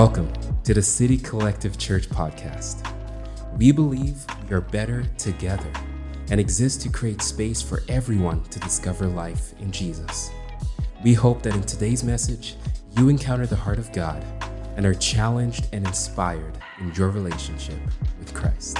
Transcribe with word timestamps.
Welcome 0.00 0.32
to 0.64 0.72
the 0.72 0.80
City 0.80 1.18
Collective 1.18 1.76
Church 1.76 2.08
podcast. 2.08 2.90
We 3.58 3.70
believe 3.70 4.24
we 4.48 4.56
are 4.56 4.62
better 4.62 5.04
together 5.18 5.70
and 6.30 6.40
exist 6.40 6.80
to 6.80 6.88
create 6.88 7.20
space 7.20 7.60
for 7.60 7.82
everyone 7.86 8.42
to 8.44 8.58
discover 8.60 9.06
life 9.06 9.52
in 9.60 9.70
Jesus. 9.70 10.30
We 11.04 11.12
hope 11.12 11.42
that 11.42 11.54
in 11.54 11.60
today's 11.64 12.02
message, 12.02 12.56
you 12.96 13.10
encounter 13.10 13.46
the 13.46 13.56
heart 13.56 13.78
of 13.78 13.92
God 13.92 14.24
and 14.78 14.86
are 14.86 14.94
challenged 14.94 15.66
and 15.74 15.86
inspired 15.86 16.56
in 16.78 16.94
your 16.94 17.10
relationship 17.10 17.76
with 18.18 18.32
Christ. 18.32 18.78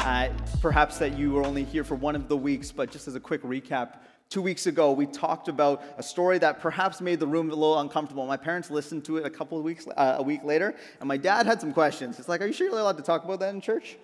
Uh, 0.00 0.28
perhaps 0.60 0.98
that 0.98 1.16
you 1.16 1.30
were 1.30 1.44
only 1.44 1.62
here 1.62 1.84
for 1.84 1.94
one 1.94 2.16
of 2.16 2.26
the 2.26 2.36
weeks, 2.36 2.72
but 2.72 2.90
just 2.90 3.06
as 3.06 3.14
a 3.14 3.20
quick 3.20 3.42
recap, 3.44 3.98
two 4.28 4.42
weeks 4.42 4.66
ago 4.66 4.92
we 4.92 5.06
talked 5.06 5.48
about 5.48 5.82
a 5.98 6.02
story 6.02 6.38
that 6.38 6.60
perhaps 6.60 7.00
made 7.00 7.20
the 7.20 7.26
room 7.26 7.50
a 7.50 7.54
little 7.54 7.78
uncomfortable. 7.78 8.26
My 8.26 8.36
parents 8.36 8.70
listened 8.70 9.04
to 9.06 9.18
it 9.18 9.26
a 9.26 9.30
couple 9.30 9.58
of 9.58 9.64
weeks, 9.64 9.86
uh, 9.96 10.16
a 10.18 10.22
week 10.22 10.44
later, 10.44 10.74
and 11.00 11.08
my 11.08 11.16
dad 11.16 11.46
had 11.46 11.60
some 11.60 11.72
questions. 11.72 12.18
It's 12.18 12.28
like, 12.28 12.40
"Are 12.40 12.46
you 12.46 12.52
sure 12.52 12.68
you're 12.68 12.78
allowed 12.78 12.96
to 12.96 13.02
talk 13.02 13.24
about 13.24 13.40
that 13.40 13.54
in 13.54 13.60
church?" 13.60 13.96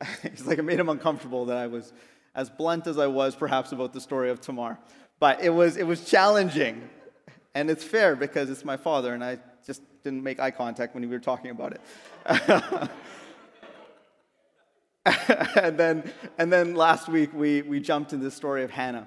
He's 0.22 0.46
like, 0.46 0.58
it 0.58 0.62
made 0.64 0.78
him 0.78 0.88
uncomfortable 0.88 1.46
that 1.46 1.56
I 1.56 1.66
was 1.66 1.92
as 2.34 2.50
blunt 2.50 2.86
as 2.86 2.98
I 2.98 3.06
was, 3.06 3.36
perhaps, 3.36 3.72
about 3.72 3.92
the 3.92 4.00
story 4.00 4.30
of 4.30 4.40
Tamar. 4.40 4.78
But 5.20 5.42
it 5.42 5.50
was 5.50 5.76
it 5.76 5.86
was 5.86 6.04
challenging, 6.04 6.88
and 7.54 7.70
it's 7.70 7.84
fair 7.84 8.16
because 8.16 8.50
it's 8.50 8.64
my 8.64 8.76
father, 8.76 9.14
and 9.14 9.22
I 9.24 9.38
just 9.66 9.82
didn't 10.02 10.22
make 10.22 10.40
eye 10.40 10.50
contact 10.50 10.94
when 10.94 11.02
we 11.02 11.08
were 11.08 11.18
talking 11.18 11.50
about 11.50 11.72
it. 11.72 11.80
and 15.56 15.78
then, 15.78 16.12
and 16.38 16.52
then 16.52 16.74
last 16.74 17.08
week 17.08 17.32
we, 17.32 17.62
we 17.62 17.80
jumped 17.80 18.12
into 18.12 18.24
the 18.24 18.30
story 18.30 18.64
of 18.64 18.70
Hannah 18.70 19.06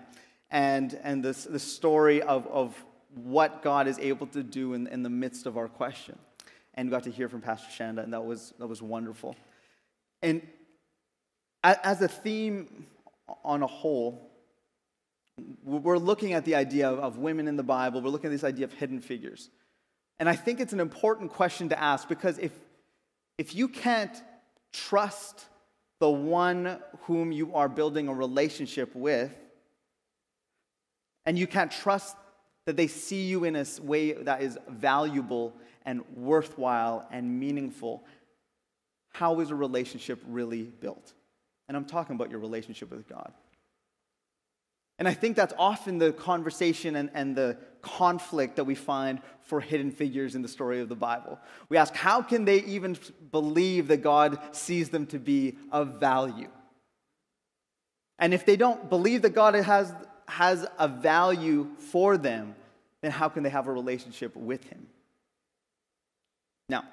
and, 0.50 0.98
and 1.04 1.24
this, 1.24 1.44
the 1.44 1.60
story 1.60 2.22
of, 2.22 2.48
of 2.48 2.86
what 3.14 3.62
God 3.62 3.88
is 3.88 4.00
able 4.00 4.28
to 4.28 4.44
do 4.44 4.74
in, 4.74 4.88
in 4.88 5.04
the 5.04 5.10
midst 5.10 5.46
of 5.46 5.58
our 5.58 5.68
question. 5.68 6.18
And 6.74 6.92
got 6.92 7.04
to 7.04 7.12
hear 7.12 7.28
from 7.28 7.42
Pastor 7.42 7.68
Shanda, 7.72 8.04
and 8.04 8.14
that 8.14 8.24
was, 8.24 8.54
that 8.60 8.68
was 8.68 8.82
wonderful. 8.82 9.36
And 10.22 10.42
as 11.64 12.02
a 12.02 12.08
theme 12.08 12.86
on 13.44 13.64
a 13.64 13.68
whole, 13.68 14.32
we're 15.64 15.98
looking 15.98 16.34
at 16.34 16.46
the 16.46 16.56
idea 16.56 16.90
of 16.90 17.18
women 17.18 17.48
in 17.48 17.58
the 17.58 17.64
Bible, 17.64 18.02
we're 18.02 18.10
looking 18.10 18.28
at 18.28 18.34
this 18.34 18.44
idea 18.44 18.66
of 18.66 18.74
hidden 18.74 19.02
figures. 19.02 19.50
And 20.20 20.28
I 20.28 20.36
think 20.36 20.60
it's 20.60 20.74
an 20.74 20.80
important 20.80 21.32
question 21.32 21.70
to 21.70 21.80
ask 21.80 22.08
because 22.08 22.38
if, 22.40 22.52
if 23.38 23.54
you 23.54 23.68
can't 23.68 24.16
trust 24.72 25.46
the 26.00 26.10
one 26.10 26.80
whom 27.02 27.32
you 27.32 27.54
are 27.56 27.70
building 27.70 28.08
a 28.08 28.14
relationship 28.14 28.96
with, 28.96 29.32
and 31.28 31.38
you 31.38 31.46
can't 31.46 31.70
trust 31.70 32.16
that 32.66 32.78
they 32.78 32.88
see 32.88 33.26
you 33.26 33.44
in 33.44 33.58
a 33.58 33.66
way 33.82 34.14
that 34.14 34.42
is 34.42 34.58
valuable 34.70 35.54
and 35.86 36.02
worthwhile 36.16 37.06
and 37.12 37.40
meaningful, 37.40 38.06
how 39.10 39.42
is 39.42 39.52
a 39.52 39.56
relationship 39.56 40.22
really 40.26 40.64
built? 40.64 41.14
And 41.68 41.76
I'm 41.76 41.84
talking 41.84 42.16
about 42.16 42.32
your 42.32 42.40
relationship 42.40 42.90
with 42.92 43.10
God. 43.10 43.34
And 45.00 45.08
I 45.08 45.14
think 45.14 45.36
that's 45.36 45.54
often 45.60 45.98
the 45.98 46.14
conversation 46.14 46.96
and, 46.96 47.10
and 47.14 47.36
the 47.36 47.58
conflict 47.82 48.56
that 48.56 48.64
we 48.64 48.74
find 48.74 49.20
for 49.42 49.60
hidden 49.60 49.92
figures 49.92 50.34
in 50.34 50.42
the 50.42 50.48
story 50.48 50.80
of 50.80 50.88
the 50.88 50.96
Bible. 50.96 51.38
We 51.68 51.76
ask, 51.76 51.94
how 51.94 52.22
can 52.22 52.46
they 52.46 52.64
even 52.64 52.98
believe 53.32 53.90
that 53.90 53.98
God 53.98 54.40
sees 54.56 54.90
them 54.90 55.06
to 55.08 55.20
be 55.20 55.58
of 55.74 56.00
value? 56.00 56.50
And 58.18 58.34
if 58.34 58.46
they 58.46 58.56
don't 58.56 58.90
believe 58.90 59.24
that 59.24 59.36
God 59.36 59.56
has 59.56 59.94
has 60.28 60.66
a 60.78 60.88
value 60.88 61.68
for 61.78 62.18
them, 62.18 62.56
then 63.02 63.12
how 63.12 63.30
can 63.30 63.44
they 63.44 63.50
have 63.50 63.68
a 63.68 63.72
relationship 63.72 64.36
with 64.36 64.64
Him? 64.66 64.88
Now, 66.70 66.84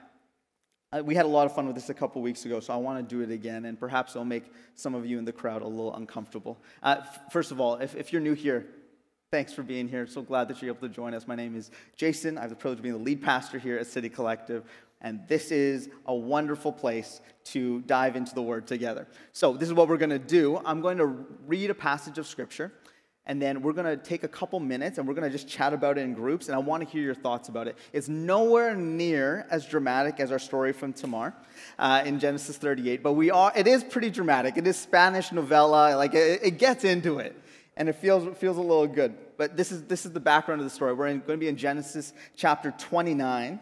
uh, 0.93 1.03
we 1.03 1.15
had 1.15 1.25
a 1.25 1.29
lot 1.29 1.47
of 1.47 1.55
fun 1.55 1.67
with 1.67 1.75
this 1.75 1.91
a 1.91 1.95
couple 1.95 2.23
weeks 2.23 2.45
ago, 2.45 2.61
so 2.61 2.73
I 2.73 2.77
want 2.77 3.09
to 3.09 3.15
do 3.15 3.23
it 3.23 3.35
again, 3.35 3.65
and 3.65 3.79
perhaps 3.79 4.13
it'll 4.13 4.25
make 4.25 4.45
some 4.77 4.95
of 4.95 5.05
you 5.05 5.19
in 5.19 5.25
the 5.25 5.33
crowd 5.33 5.63
a 5.63 5.67
little 5.67 5.95
uncomfortable. 5.95 6.59
Uh, 6.83 7.03
first 7.31 7.51
of 7.51 7.61
all, 7.61 7.77
if, 7.77 7.97
if 7.97 8.13
you're 8.13 8.23
new 8.23 8.35
here, 8.35 8.67
thanks 9.33 9.53
for 9.53 9.65
being 9.65 9.89
here. 9.89 10.07
So 10.07 10.23
glad 10.23 10.47
that 10.49 10.63
you're 10.63 10.71
able 10.71 10.87
to 10.87 10.95
join 10.95 11.13
us. 11.13 11.27
My 11.27 11.35
name 11.35 11.57
is 11.57 11.73
Jason. 11.97 12.39
I 12.39 12.43
have 12.43 12.51
the 12.51 12.57
privilege 12.57 12.79
of 12.79 12.85
being 12.85 12.97
the 12.97 13.03
lead 13.03 13.21
pastor 13.21 13.59
here 13.59 13.77
at 13.79 13.89
City 13.89 14.09
Collective, 14.09 14.63
and 15.01 15.27
this 15.27 15.51
is 15.51 15.91
a 16.07 16.15
wonderful 16.15 16.73
place 16.73 17.21
to 17.47 17.81
dive 17.83 18.15
into 18.15 18.33
the 18.33 18.43
Word 18.43 18.69
together. 18.69 19.09
So, 19.33 19.55
this 19.55 19.69
is 19.69 19.75
what 19.75 19.89
we're 19.89 19.97
going 19.97 20.11
to 20.11 20.19
do. 20.21 20.61
I'm 20.65 20.81
going 20.81 20.99
to 20.99 21.07
read 21.47 21.71
a 21.71 21.75
passage 21.75 22.19
of 22.19 22.29
Scripture 22.29 22.73
and 23.27 23.41
then 23.41 23.63
we're 23.63 23.73
going 23.73 23.87
to 23.87 24.03
take 24.03 24.23
a 24.23 24.29
couple 24.29 24.61
minutes 24.61 24.99
and 24.99 25.09
we're 25.09 25.15
going 25.15 25.31
to 25.31 25.31
just 25.31 25.49
chat 25.49 25.73
about 25.73 25.97
it 25.97 26.03
in 26.03 26.13
groups 26.13 26.49
and 26.49 26.55
i 26.55 26.59
want 26.59 26.83
to 26.83 26.89
hear 26.89 27.03
your 27.03 27.15
thoughts 27.15 27.49
about 27.49 27.67
it. 27.67 27.77
It's 27.93 28.09
nowhere 28.09 28.75
near 28.77 29.47
as 29.51 29.67
dramatic 29.67 30.21
as 30.21 30.31
our 30.31 30.39
story 30.39 30.73
from 30.73 30.93
tamar 30.93 31.35
uh, 31.79 32.03
in 32.05 32.19
genesis 32.19 32.57
38 32.57 33.03
but 33.03 33.13
we 33.13 33.31
are 33.31 33.53
it 33.57 33.67
is 33.67 33.83
pretty 33.85 34.11
dramatic. 34.11 34.57
It 34.57 34.67
is 34.67 34.77
spanish 34.77 35.33
novella 35.33 35.97
like 35.97 36.15
it, 36.15 36.41
it 36.43 36.59
gets 36.59 36.85
into 36.85 37.19
it 37.19 37.35
and 37.77 37.89
it 37.89 37.97
feels, 37.97 38.25
it 38.25 38.37
feels 38.37 38.57
a 38.57 38.61
little 38.61 38.87
good. 38.87 39.17
But 39.37 39.57
this 39.57 39.73
is, 39.73 39.83
this 39.85 40.07
is 40.07 40.13
the 40.13 40.21
background 40.21 40.61
of 40.61 40.65
the 40.65 40.71
story. 40.71 40.95
We're 40.95 41.09
in, 41.09 41.19
going 41.19 41.39
to 41.39 41.39
be 41.39 41.49
in 41.49 41.57
genesis 41.57 42.13
chapter 42.37 42.73
29 42.79 43.59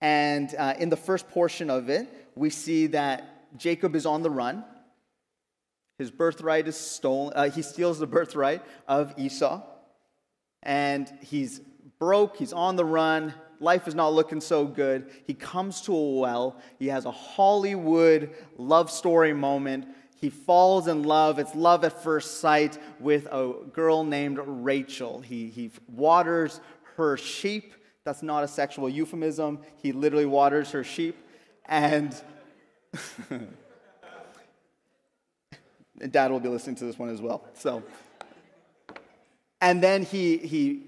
and 0.00 0.54
uh, 0.58 0.74
in 0.78 0.90
the 0.90 0.96
first 0.96 1.28
portion 1.30 1.70
of 1.70 1.88
it 1.88 2.06
we 2.34 2.50
see 2.50 2.88
that 2.88 3.56
jacob 3.56 3.94
is 3.94 4.04
on 4.04 4.22
the 4.22 4.30
run 4.30 4.64
his 5.98 6.10
birthright 6.10 6.66
is 6.66 6.76
stolen. 6.76 7.32
Uh, 7.34 7.50
he 7.50 7.62
steals 7.62 7.98
the 7.98 8.06
birthright 8.06 8.62
of 8.88 9.14
Esau. 9.16 9.62
And 10.62 11.12
he's 11.22 11.60
broke. 11.98 12.36
He's 12.36 12.52
on 12.52 12.76
the 12.76 12.84
run. 12.84 13.34
Life 13.60 13.86
is 13.86 13.94
not 13.94 14.12
looking 14.12 14.40
so 14.40 14.64
good. 14.64 15.08
He 15.26 15.34
comes 15.34 15.82
to 15.82 15.94
a 15.94 16.10
well. 16.18 16.60
He 16.78 16.88
has 16.88 17.04
a 17.04 17.10
Hollywood 17.10 18.34
love 18.56 18.90
story 18.90 19.32
moment. 19.32 19.86
He 20.20 20.30
falls 20.30 20.88
in 20.88 21.02
love. 21.04 21.38
It's 21.38 21.54
love 21.54 21.84
at 21.84 22.02
first 22.02 22.40
sight 22.40 22.78
with 22.98 23.26
a 23.26 23.54
girl 23.72 24.04
named 24.04 24.38
Rachel. 24.44 25.20
He, 25.20 25.48
he 25.48 25.70
waters 25.88 26.60
her 26.96 27.16
sheep. 27.16 27.74
That's 28.04 28.22
not 28.22 28.42
a 28.42 28.48
sexual 28.48 28.88
euphemism. 28.88 29.60
He 29.82 29.92
literally 29.92 30.26
waters 30.26 30.72
her 30.72 30.82
sheep. 30.82 31.16
And. 31.66 32.20
And 36.00 36.10
dad 36.10 36.30
will 36.30 36.40
be 36.40 36.48
listening 36.48 36.76
to 36.76 36.84
this 36.84 36.98
one 36.98 37.08
as 37.08 37.20
well. 37.20 37.44
So, 37.54 37.82
and 39.60 39.82
then 39.82 40.02
he, 40.02 40.38
he 40.38 40.82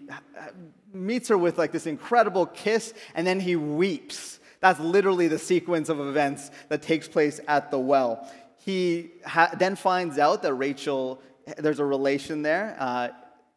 meets 0.93 1.29
her 1.29 1.39
with 1.39 1.59
like 1.59 1.73
this 1.73 1.87
incredible 1.87 2.47
kiss, 2.47 2.93
and 3.15 3.27
then 3.27 3.41
he 3.41 3.57
weeps. 3.57 4.41
That's 4.61 4.81
literally 4.81 5.29
the 5.29 5.39
sequence 5.39 5.89
of 5.89 6.01
events 6.01 6.51
that 6.69 6.83
takes 6.83 7.09
place 7.09 7.41
at 7.47 7.71
the 7.71 7.79
well. 7.79 8.29
He 8.59 9.13
then 9.59 9.77
finds 9.77 10.19
out 10.19 10.43
that 10.43 10.55
Rachel, 10.55 11.23
there's 11.59 11.79
a 11.79 11.85
relation 11.85 12.43
there. 12.43 12.77
Uh, 12.79 13.09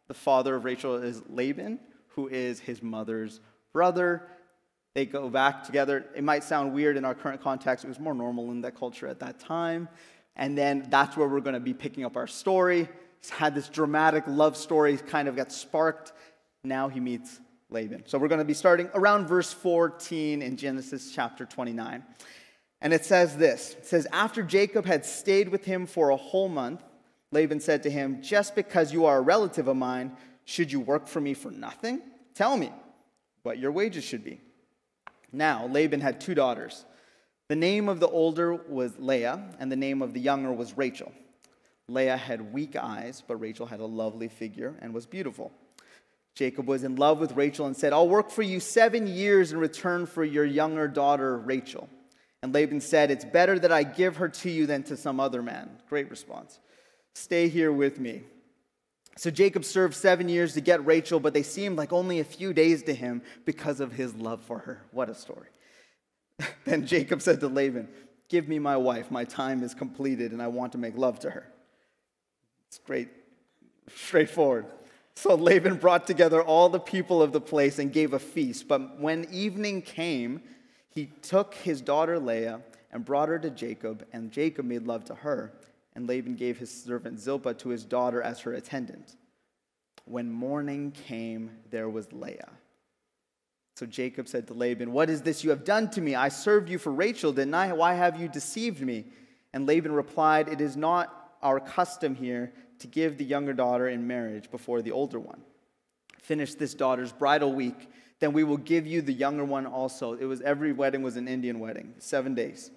the 0.07 0.13
father 0.13 0.55
of 0.55 0.65
Rachel 0.65 0.95
is 0.95 1.21
Laban, 1.29 1.79
who 2.09 2.27
is 2.27 2.59
his 2.59 2.83
mother's 2.83 3.39
brother. 3.73 4.27
They 4.93 5.05
go 5.05 5.29
back 5.29 5.63
together. 5.63 6.05
It 6.15 6.23
might 6.23 6.43
sound 6.43 6.73
weird 6.73 6.97
in 6.97 7.05
our 7.05 7.15
current 7.15 7.41
context. 7.41 7.85
It 7.85 7.87
was 7.87 7.99
more 7.99 8.13
normal 8.13 8.51
in 8.51 8.61
that 8.61 8.75
culture 8.75 9.07
at 9.07 9.19
that 9.19 9.39
time. 9.39 9.87
And 10.35 10.57
then 10.57 10.87
that's 10.89 11.17
where 11.17 11.27
we're 11.27 11.41
going 11.41 11.55
to 11.55 11.59
be 11.59 11.73
picking 11.73 12.05
up 12.05 12.15
our 12.15 12.27
story. 12.27 12.87
He's 13.21 13.29
had 13.29 13.55
this 13.55 13.67
dramatic 13.67 14.23
love 14.27 14.55
story 14.55 14.97
kind 14.97 15.27
of 15.27 15.35
got 15.35 15.51
sparked. 15.51 16.13
Now 16.63 16.87
he 16.87 16.99
meets 16.99 17.39
Laban. 17.69 18.03
So 18.05 18.17
we're 18.17 18.29
going 18.29 18.39
to 18.39 18.45
be 18.45 18.53
starting 18.53 18.89
around 18.93 19.27
verse 19.27 19.51
14 19.53 20.41
in 20.41 20.57
Genesis 20.57 21.11
chapter 21.13 21.45
29. 21.45 22.03
And 22.81 22.93
it 22.93 23.05
says 23.05 23.37
this 23.37 23.75
It 23.77 23.85
says, 23.85 24.07
After 24.11 24.43
Jacob 24.43 24.85
had 24.85 25.05
stayed 25.05 25.49
with 25.49 25.65
him 25.65 25.85
for 25.85 26.09
a 26.09 26.17
whole 26.17 26.49
month, 26.49 26.83
Laban 27.31 27.59
said 27.59 27.83
to 27.83 27.89
him, 27.89 28.21
Just 28.21 28.55
because 28.55 28.93
you 28.93 29.05
are 29.05 29.17
a 29.17 29.21
relative 29.21 29.67
of 29.67 29.77
mine, 29.77 30.15
should 30.45 30.71
you 30.71 30.79
work 30.79 31.07
for 31.07 31.21
me 31.21 31.33
for 31.33 31.51
nothing? 31.51 32.01
Tell 32.33 32.57
me 32.57 32.71
what 33.43 33.59
your 33.59 33.71
wages 33.71 34.03
should 34.03 34.23
be. 34.23 34.41
Now, 35.31 35.67
Laban 35.67 36.01
had 36.01 36.19
two 36.19 36.33
daughters. 36.33 36.85
The 37.49 37.55
name 37.55 37.89
of 37.89 37.99
the 37.99 38.07
older 38.07 38.53
was 38.53 38.93
Leah, 38.99 39.43
and 39.59 39.71
the 39.71 39.75
name 39.75 40.03
of 40.03 40.13
the 40.13 40.19
younger 40.19 40.53
was 40.53 40.77
Rachel. 40.77 41.11
Leah 41.87 42.15
had 42.15 42.53
weak 42.53 42.75
eyes, 42.75 43.23
but 43.27 43.37
Rachel 43.37 43.65
had 43.65 43.79
a 43.79 43.85
lovely 43.85 44.27
figure 44.27 44.75
and 44.83 44.93
was 44.93 45.07
beautiful. 45.07 45.51
Jacob 46.35 46.67
was 46.67 46.83
in 46.83 46.95
love 46.95 47.19
with 47.19 47.31
Rachel 47.31 47.65
and 47.65 47.75
said, 47.75 47.91
I'll 47.91 48.07
work 48.07 48.29
for 48.29 48.43
you 48.43 48.59
seven 48.59 49.07
years 49.07 49.51
in 49.51 49.57
return 49.57 50.05
for 50.05 50.23
your 50.23 50.45
younger 50.45 50.87
daughter, 50.87 51.39
Rachel. 51.39 51.89
And 52.43 52.53
Laban 52.53 52.81
said, 52.81 53.09
It's 53.09 53.25
better 53.25 53.57
that 53.57 53.71
I 53.71 53.81
give 53.81 54.17
her 54.17 54.29
to 54.29 54.49
you 54.51 54.67
than 54.67 54.83
to 54.83 54.95
some 54.95 55.19
other 55.19 55.41
man. 55.41 55.71
Great 55.89 56.09
response. 56.11 56.59
Stay 57.15 57.49
here 57.49 57.73
with 57.73 57.99
me. 57.99 58.21
So 59.17 59.31
Jacob 59.31 59.65
served 59.65 59.95
seven 59.95 60.29
years 60.29 60.53
to 60.53 60.61
get 60.61 60.85
Rachel, 60.85 61.19
but 61.19 61.33
they 61.33 61.43
seemed 61.43 61.77
like 61.77 61.91
only 61.91 62.19
a 62.19 62.23
few 62.23 62.53
days 62.53 62.83
to 62.83 62.93
him 62.93 63.23
because 63.43 63.79
of 63.79 63.91
his 63.91 64.13
love 64.13 64.41
for 64.43 64.59
her. 64.59 64.83
What 64.91 65.09
a 65.09 65.15
story. 65.15 65.47
then 66.65 66.85
Jacob 66.85 67.21
said 67.21 67.39
to 67.41 67.47
Laban, 67.47 67.87
Give 68.29 68.47
me 68.47 68.59
my 68.59 68.77
wife. 68.77 69.09
My 69.09 69.23
time 69.23 69.63
is 69.63 69.73
completed, 69.73 70.31
and 70.31 70.41
I 70.41 70.47
want 70.47 70.73
to 70.73 70.77
make 70.77 70.95
love 70.95 71.19
to 71.19 71.31
her. 71.31 71.47
It's 72.67 72.77
great, 72.77 73.09
straightforward. 73.95 74.67
So 75.15 75.33
Laban 75.35 75.77
brought 75.77 76.05
together 76.05 76.41
all 76.41 76.69
the 76.69 76.79
people 76.79 77.21
of 77.21 77.31
the 77.31 77.41
place 77.41 77.79
and 77.79 77.91
gave 77.91 78.13
a 78.13 78.19
feast. 78.19 78.67
But 78.67 78.99
when 78.99 79.27
evening 79.31 79.81
came, 79.81 80.41
he 80.89 81.07
took 81.07 81.55
his 81.55 81.81
daughter 81.81 82.19
Leah 82.19 82.61
and 82.91 83.03
brought 83.03 83.29
her 83.29 83.39
to 83.39 83.49
Jacob, 83.49 84.05
and 84.13 84.31
Jacob 84.31 84.65
made 84.65 84.85
love 84.85 85.05
to 85.05 85.15
her. 85.15 85.53
And 85.95 86.07
Laban 86.07 86.35
gave 86.35 86.57
his 86.57 86.71
servant 86.71 87.19
Zilpah 87.19 87.55
to 87.55 87.69
his 87.69 87.83
daughter 87.83 88.21
as 88.21 88.39
her 88.41 88.53
attendant. 88.53 89.15
When 90.05 90.31
morning 90.31 90.91
came, 90.91 91.51
there 91.69 91.89
was 91.89 92.13
Leah. 92.13 92.51
So 93.79 93.85
Jacob 93.85 94.27
said 94.27 94.45
to 94.47 94.53
Laban, 94.53 94.91
What 94.91 95.09
is 95.09 95.21
this 95.21 95.41
you 95.41 95.51
have 95.51 95.63
done 95.63 95.89
to 95.91 96.01
me? 96.01 96.13
I 96.13 96.27
served 96.27 96.67
you 96.67 96.77
for 96.77 96.91
Rachel, 96.91 97.31
didn't 97.31 97.53
I? 97.53 97.71
Why 97.71 97.93
have 97.93 98.19
you 98.19 98.27
deceived 98.27 98.81
me? 98.81 99.05
And 99.53 99.65
Laban 99.65 99.93
replied, 99.93 100.49
It 100.49 100.59
is 100.59 100.75
not 100.75 101.31
our 101.41 101.61
custom 101.61 102.13
here 102.13 102.51
to 102.79 102.87
give 102.87 103.17
the 103.17 103.23
younger 103.23 103.53
daughter 103.53 103.87
in 103.87 104.05
marriage 104.05 104.51
before 104.51 104.81
the 104.81 104.91
older 104.91 105.17
one. 105.17 105.39
Finish 106.17 106.55
this 106.55 106.73
daughter's 106.73 107.13
bridal 107.13 107.53
week, 107.53 107.89
then 108.19 108.33
we 108.33 108.43
will 108.43 108.57
give 108.57 108.85
you 108.85 109.01
the 109.01 109.13
younger 109.13 109.45
one 109.45 109.65
also. 109.65 110.11
It 110.11 110.25
was 110.25 110.41
every 110.41 110.73
wedding 110.73 111.01
was 111.01 111.15
an 111.15 111.29
Indian 111.29 111.61
wedding, 111.61 111.93
seven 111.99 112.35
days, 112.35 112.71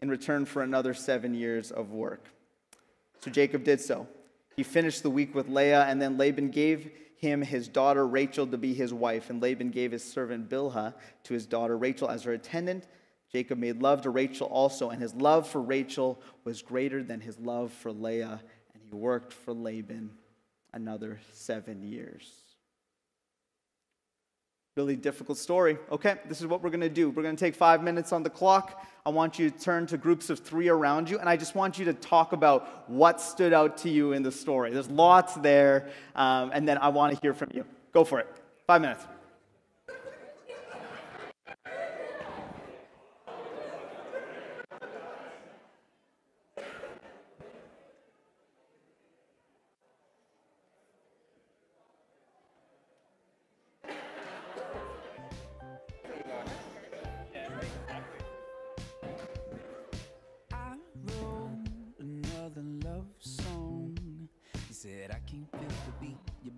in 0.00 0.08
return 0.08 0.46
for 0.46 0.62
another 0.62 0.94
seven 0.94 1.34
years 1.34 1.70
of 1.70 1.90
work. 1.90 2.24
So 3.20 3.30
Jacob 3.30 3.62
did 3.62 3.78
so. 3.78 4.08
He 4.56 4.62
finished 4.62 5.02
the 5.02 5.10
week 5.10 5.34
with 5.34 5.50
Leah, 5.50 5.84
and 5.84 6.00
then 6.00 6.16
Laban 6.16 6.48
gave 6.48 6.90
him 7.18 7.42
his 7.42 7.68
daughter 7.68 8.06
Rachel 8.06 8.46
to 8.46 8.56
be 8.56 8.72
his 8.72 8.94
wife, 8.94 9.28
and 9.28 9.42
Laban 9.42 9.70
gave 9.70 9.92
his 9.92 10.04
servant 10.04 10.48
Bilhah 10.48 10.94
to 11.24 11.34
his 11.34 11.46
daughter 11.46 11.76
Rachel 11.76 12.08
as 12.08 12.22
her 12.22 12.32
attendant. 12.32 12.86
Jacob 13.30 13.58
made 13.58 13.82
love 13.82 14.02
to 14.02 14.10
Rachel 14.10 14.46
also, 14.46 14.90
and 14.90 15.02
his 15.02 15.14
love 15.14 15.46
for 15.46 15.60
Rachel 15.60 16.20
was 16.44 16.62
greater 16.62 17.02
than 17.02 17.20
his 17.20 17.38
love 17.38 17.72
for 17.72 17.92
Leah 17.92 18.40
and 18.72 18.82
he 18.82 18.94
worked 18.94 19.32
for 19.32 19.52
Laban 19.52 20.10
another 20.72 21.20
seven 21.32 21.82
years. 21.82 22.47
Really 24.78 24.94
difficult 24.94 25.38
story. 25.38 25.76
Okay, 25.90 26.18
this 26.28 26.40
is 26.40 26.46
what 26.46 26.62
we're 26.62 26.70
to 26.82 26.88
do. 26.88 27.10
We're 27.10 27.24
to 27.34 27.44
take 27.44 27.56
five 27.56 27.82
minutes 27.82 28.12
on 28.12 28.22
the 28.22 28.30
clock. 28.30 28.86
I 29.04 29.10
want 29.10 29.36
you 29.36 29.50
to 29.50 29.58
turn 29.58 29.88
to 29.88 29.98
groups 29.98 30.30
of 30.30 30.38
three 30.38 30.68
around 30.68 31.10
you, 31.10 31.18
and 31.18 31.28
I 31.28 31.36
just 31.36 31.56
want 31.56 31.80
you 31.80 31.84
to 31.86 31.92
talk 31.92 32.32
about 32.32 32.88
what 32.88 33.20
stood 33.20 33.52
out 33.52 33.78
to 33.78 33.90
you 33.90 34.12
in 34.12 34.22
the 34.22 34.30
story. 34.30 34.70
There's 34.70 34.88
lots 34.88 35.34
there, 35.34 35.88
um, 36.14 36.52
and 36.54 36.68
then 36.68 36.78
I 36.78 36.90
want 36.90 37.12
to 37.12 37.20
hear 37.20 37.34
from 37.34 37.50
you. 37.52 37.64
Go 37.92 38.04
for 38.04 38.20
it. 38.20 38.28
Five 38.68 38.80
minutes. 38.80 39.04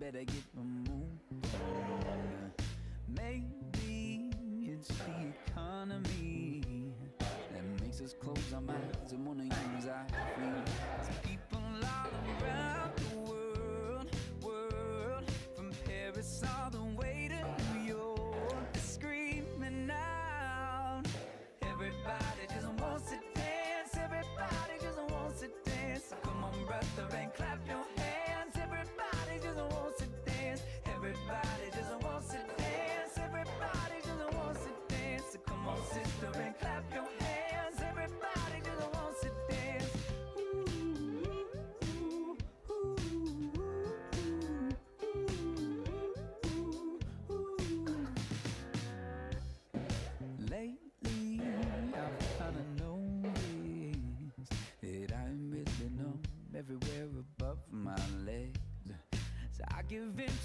Better 0.01 0.23
get 0.23 0.43
my 0.55 0.63
move 0.63 1.43
on. 1.53 2.51
Maybe 3.07 4.31
it's 4.63 4.87
the 4.87 5.51
economy 5.51 6.40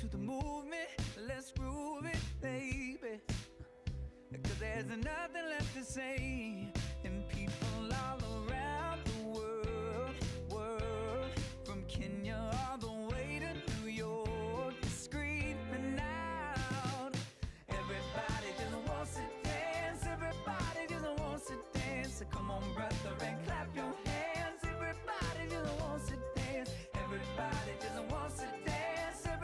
to 0.00 0.08
the 0.08 0.18
movement, 0.18 0.88
let's 1.26 1.52
groove 1.52 2.04
it, 2.04 2.18
baby. 2.42 3.18
Cause 4.42 4.58
there's 4.60 4.84
nothing 4.84 5.46
left 5.48 5.74
to 5.74 5.82
say, 5.82 6.70
and 7.02 7.26
people 7.30 7.94
all 8.04 8.18
around 8.50 9.00
the 9.06 9.28
world, 9.38 10.14
world, 10.50 11.30
from 11.64 11.82
Kenya 11.88 12.36
all 12.68 12.76
the 12.76 13.14
way 13.14 13.40
to 13.40 13.82
New 13.82 13.90
York, 13.90 14.74
screaming 14.94 15.98
out. 15.98 17.14
Everybody 17.70 18.50
just 18.58 18.88
wants 18.88 19.14
to 19.14 19.48
dance, 19.48 20.04
everybody 20.04 20.86
just 20.88 21.20
wants 21.20 21.46
to 21.46 21.78
dance. 21.78 22.18
So 22.18 22.26
come 22.26 22.50
on, 22.50 22.62
brother, 22.74 23.16
and 23.24 23.46
clap 23.46 23.74
your 23.74 23.94
hands. 24.04 24.60
Everybody 24.62 25.48
just 25.48 25.80
wants 25.80 26.08
to 26.10 26.16
dance. 26.34 26.70
Everybody 26.94 27.72
just 27.80 28.12
wants 28.12 28.40
to 28.40 28.46
dance. 28.66 28.95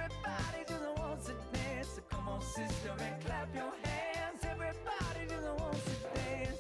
Everybody 0.05 0.65
just 0.69 0.99
wants 0.99 1.27
to 1.27 1.35
dance. 1.53 1.89
So 1.95 2.03
come 2.11 2.29
on, 2.29 2.41
sister, 2.43 2.91
and 2.99 3.25
clap 3.25 3.55
your 3.55 3.73
hands. 3.83 4.41
Everybody 4.43 5.27
just 5.29 5.49
wants 5.61 5.85
to 5.85 5.97
dance. 6.19 6.59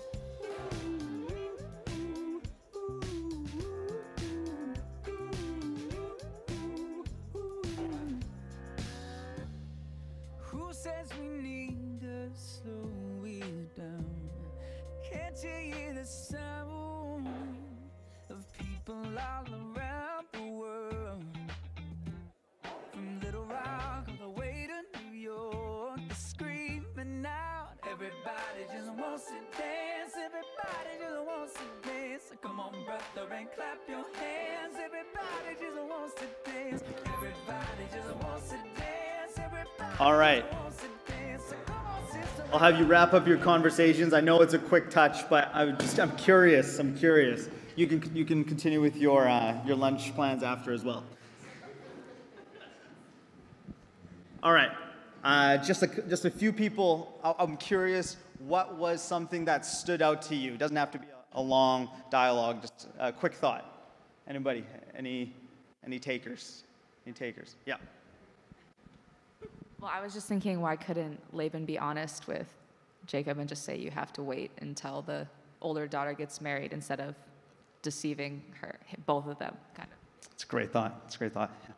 Who 10.38 10.72
says 10.72 11.08
we 11.18 11.26
need 11.42 12.00
to 12.00 12.30
slow 12.34 13.24
it 13.24 13.76
down? 13.76 14.04
Can't 15.10 15.36
you 15.42 15.74
hear 15.74 15.92
the 15.94 16.04
sound 16.04 17.28
of 18.30 18.46
people 18.56 18.94
all 18.94 19.44
around 19.52 19.71
Everybody 27.92 28.64
just 28.74 28.90
wants 28.98 29.26
to 29.26 29.34
dance. 29.58 30.14
Everybody 30.16 30.96
just 30.98 31.26
wants 31.26 31.52
to 31.52 31.88
dance. 31.88 32.22
Come 32.40 32.58
on, 32.58 32.72
brother, 32.86 33.30
and 33.34 33.46
clap 33.54 33.80
your 33.86 34.04
hands. 34.14 34.76
Everybody 34.82 35.60
just 35.60 35.90
wants 35.90 36.14
to 36.14 36.50
dance. 36.50 36.82
Everybody 37.04 37.84
just 37.92 38.24
wants 38.24 38.48
to 38.48 38.56
dance. 38.80 39.36
Everybody 39.36 39.98
All 40.00 40.14
right. 40.14 40.50
wants 40.54 40.78
to 40.78 41.12
dance. 41.12 41.42
So 41.50 41.56
come 41.66 41.76
on, 41.86 42.10
sister. 42.10 42.44
I'll 42.50 42.58
have 42.60 42.78
you 42.78 42.86
wrap 42.86 43.12
up 43.12 43.26
your 43.26 43.36
conversations. 43.36 44.14
I 44.14 44.22
know 44.22 44.40
it's 44.40 44.54
a 44.54 44.58
quick 44.58 44.88
touch, 44.88 45.28
but 45.28 45.50
I'm 45.52 45.76
just 45.76 46.00
I'm 46.00 46.16
curious. 46.16 46.78
I'm 46.78 46.96
curious. 46.96 47.50
You 47.76 47.86
can 47.86 48.16
you 48.16 48.24
can 48.24 48.42
continue 48.42 48.80
with 48.80 48.96
your 48.96 49.28
uh, 49.28 49.62
your 49.66 49.76
lunch 49.76 50.14
plans 50.14 50.42
after 50.42 50.72
as 50.72 50.82
well. 50.82 51.04
All 54.42 54.54
right. 54.54 54.70
Uh, 55.22 55.56
just 55.58 55.82
a 55.82 55.86
just 55.86 56.24
a 56.24 56.30
few 56.30 56.52
people. 56.52 57.18
I'm 57.22 57.56
curious. 57.56 58.16
What 58.40 58.76
was 58.76 59.00
something 59.02 59.44
that 59.44 59.64
stood 59.64 60.02
out 60.02 60.22
to 60.22 60.34
you? 60.34 60.54
It 60.54 60.58
doesn't 60.58 60.76
have 60.76 60.90
to 60.92 60.98
be 60.98 61.06
a, 61.06 61.40
a 61.40 61.42
long 61.42 61.88
dialogue. 62.10 62.62
Just 62.62 62.88
a 62.98 63.12
quick 63.12 63.34
thought. 63.34 63.92
Anybody? 64.26 64.64
Any 64.96 65.32
any 65.84 65.98
takers? 65.98 66.64
Any 67.06 67.14
takers? 67.14 67.56
Yeah. 67.66 67.76
Well, 69.80 69.90
I 69.92 70.00
was 70.00 70.14
just 70.14 70.28
thinking, 70.28 70.60
why 70.60 70.76
couldn't 70.76 71.20
Laban 71.34 71.64
be 71.64 71.78
honest 71.78 72.28
with 72.28 72.46
Jacob 73.06 73.38
and 73.38 73.48
just 73.48 73.64
say 73.64 73.76
you 73.76 73.90
have 73.90 74.12
to 74.12 74.22
wait 74.22 74.52
until 74.60 75.02
the 75.02 75.26
older 75.60 75.88
daughter 75.88 76.12
gets 76.12 76.40
married 76.40 76.72
instead 76.72 77.00
of 77.00 77.16
deceiving 77.82 78.42
her, 78.60 78.78
both 79.06 79.26
of 79.26 79.38
them, 79.38 79.56
kind 79.74 79.88
of. 79.90 80.28
It's 80.32 80.44
a 80.44 80.46
great 80.46 80.72
thought. 80.72 81.00
It's 81.06 81.16
a 81.16 81.18
great 81.18 81.32
thought. 81.32 81.50
Yeah. 81.68 81.74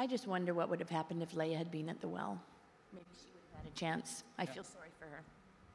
I 0.00 0.06
just 0.06 0.26
wonder 0.26 0.54
what 0.54 0.70
would 0.70 0.80
have 0.80 0.88
happened 0.88 1.22
if 1.22 1.34
Leah 1.34 1.58
had 1.58 1.70
been 1.70 1.90
at 1.90 2.00
the 2.00 2.08
well. 2.08 2.40
Maybe 2.90 3.04
she 3.12 3.28
would 3.34 3.42
have 3.54 3.64
had 3.64 3.70
a 3.70 3.78
chance. 3.78 4.24
I 4.38 4.46
feel 4.46 4.64
sorry 4.64 4.88
for 4.98 5.04
her. 5.04 5.20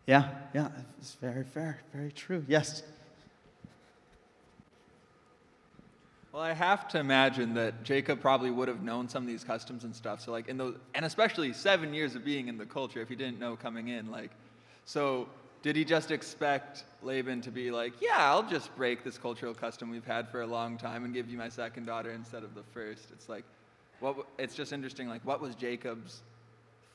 Yeah, 0.07 0.29
yeah, 0.51 0.69
it's 0.97 1.13
very 1.13 1.43
fair, 1.43 1.77
very 1.93 2.11
true. 2.11 2.43
Yes. 2.47 2.81
Well, 6.33 6.41
I 6.41 6.53
have 6.53 6.87
to 6.87 6.99
imagine 6.99 7.53
that 7.53 7.83
Jacob 7.83 8.19
probably 8.19 8.49
would 8.49 8.67
have 8.67 8.81
known 8.81 9.07
some 9.07 9.21
of 9.21 9.27
these 9.27 9.43
customs 9.43 9.83
and 9.83 9.95
stuff. 9.95 10.21
So, 10.21 10.31
like, 10.31 10.49
in 10.49 10.57
those, 10.57 10.75
and 10.95 11.05
especially 11.05 11.53
seven 11.53 11.93
years 11.93 12.15
of 12.15 12.25
being 12.25 12.47
in 12.47 12.57
the 12.57 12.65
culture, 12.65 13.01
if 13.01 13.09
he 13.09 13.15
didn't 13.15 13.39
know 13.39 13.55
coming 13.55 13.89
in, 13.89 14.09
like, 14.09 14.31
so 14.85 15.29
did 15.61 15.75
he 15.75 15.85
just 15.85 16.09
expect 16.09 16.83
Laban 17.03 17.41
to 17.41 17.51
be 17.51 17.69
like, 17.69 17.93
yeah, 18.01 18.31
I'll 18.31 18.41
just 18.41 18.75
break 18.75 19.03
this 19.03 19.19
cultural 19.19 19.53
custom 19.53 19.91
we've 19.91 20.03
had 20.03 20.27
for 20.29 20.41
a 20.41 20.47
long 20.47 20.79
time 20.79 21.05
and 21.05 21.13
give 21.13 21.29
you 21.29 21.37
my 21.37 21.49
second 21.49 21.85
daughter 21.85 22.09
instead 22.09 22.43
of 22.43 22.55
the 22.55 22.63
first? 22.73 23.09
It's 23.11 23.29
like, 23.29 23.43
what, 23.99 24.27
it's 24.37 24.55
just 24.55 24.73
interesting, 24.73 25.07
like, 25.07 25.25
what 25.25 25.41
was 25.41 25.55
Jacob's 25.55 26.21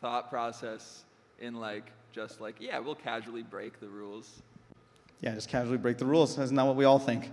thought 0.00 0.30
process 0.30 1.04
in, 1.40 1.54
like, 1.54 1.90
just 2.12 2.40
like, 2.40 2.57
yeah, 2.61 2.78
we'll 2.78 2.95
casually 2.95 3.42
break 3.42 3.80
the 3.80 3.88
rules? 3.88 4.42
Yeah, 5.21 5.35
just 5.35 5.49
casually 5.49 5.78
break 5.78 5.99
the 5.99 6.07
rules. 6.07 6.38
Isn't 6.38 6.57
that 6.57 6.66
what 6.66 6.76
we 6.76 6.85
all 6.85 6.99
think? 6.99 7.30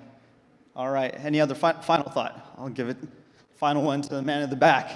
All 0.76 0.92
right. 0.92 1.14
Any 1.18 1.42
other 1.42 1.56
fi- 1.56 1.82
final 1.82 2.12
thought? 2.12 2.54
I'll 2.58 2.70
give 2.70 2.90
it 2.90 2.98
final 3.56 3.82
one 3.82 4.02
to 4.02 4.10
the 4.10 4.22
man 4.22 4.44
at 4.44 4.50
the 4.50 4.56
back. 4.56 4.92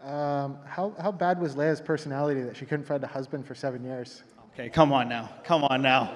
Um, 0.00 0.58
how, 0.64 0.94
how 1.00 1.12
bad 1.12 1.40
was 1.40 1.56
Leah's 1.56 1.80
personality 1.80 2.42
that 2.42 2.56
she 2.56 2.64
couldn't 2.64 2.86
find 2.86 3.02
a 3.04 3.08
husband 3.08 3.46
for 3.46 3.54
seven 3.54 3.84
years? 3.84 4.22
Okay, 4.54 4.68
come 4.68 4.92
on 4.92 5.08
now. 5.08 5.30
Come 5.44 5.64
on 5.64 5.82
now. 5.82 6.14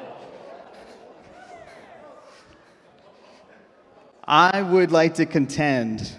I 4.25 4.63
would 4.63 4.93
like 4.93 5.15
to 5.15 5.27
contend. 5.27 6.13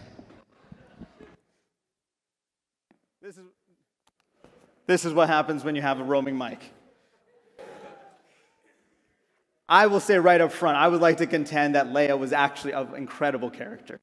This 3.21 3.37
is, 3.37 3.45
this 4.87 5.05
is 5.05 5.13
what 5.13 5.27
happens 5.29 5.63
when 5.63 5.75
you 5.75 5.81
have 5.81 5.99
a 5.99 6.03
roaming 6.03 6.37
mic. 6.37 6.59
I 9.69 9.87
will 9.87 10.01
say 10.01 10.17
right 10.17 10.41
up 10.41 10.51
front, 10.51 10.77
I 10.77 10.89
would 10.89 10.99
like 10.99 11.17
to 11.17 11.27
contend 11.27 11.75
that 11.75 11.93
Leah 11.93 12.17
was 12.17 12.33
actually 12.33 12.73
of 12.73 12.93
incredible 12.93 13.49
character 13.49 14.01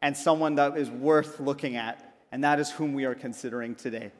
and 0.00 0.16
someone 0.16 0.54
that 0.54 0.78
is 0.78 0.90
worth 0.90 1.40
looking 1.40 1.76
at, 1.76 2.14
and 2.32 2.42
that 2.44 2.58
is 2.58 2.70
whom 2.70 2.94
we 2.94 3.04
are 3.04 3.14
considering 3.14 3.74
today. 3.74 4.12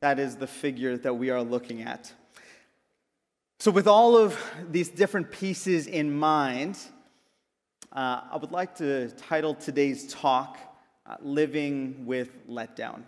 That 0.00 0.18
is 0.18 0.36
the 0.36 0.46
figure 0.46 0.96
that 0.98 1.14
we 1.14 1.30
are 1.30 1.42
looking 1.42 1.82
at. 1.82 2.12
So, 3.58 3.70
with 3.70 3.86
all 3.86 4.16
of 4.16 4.38
these 4.70 4.88
different 4.88 5.30
pieces 5.30 5.86
in 5.86 6.12
mind, 6.12 6.78
uh, 7.92 8.22
I 8.30 8.36
would 8.36 8.52
like 8.52 8.74
to 8.76 9.10
title 9.10 9.54
today's 9.54 10.12
talk 10.12 10.58
uh, 11.06 11.16
Living 11.20 12.06
with 12.06 12.48
Letdown. 12.48 13.02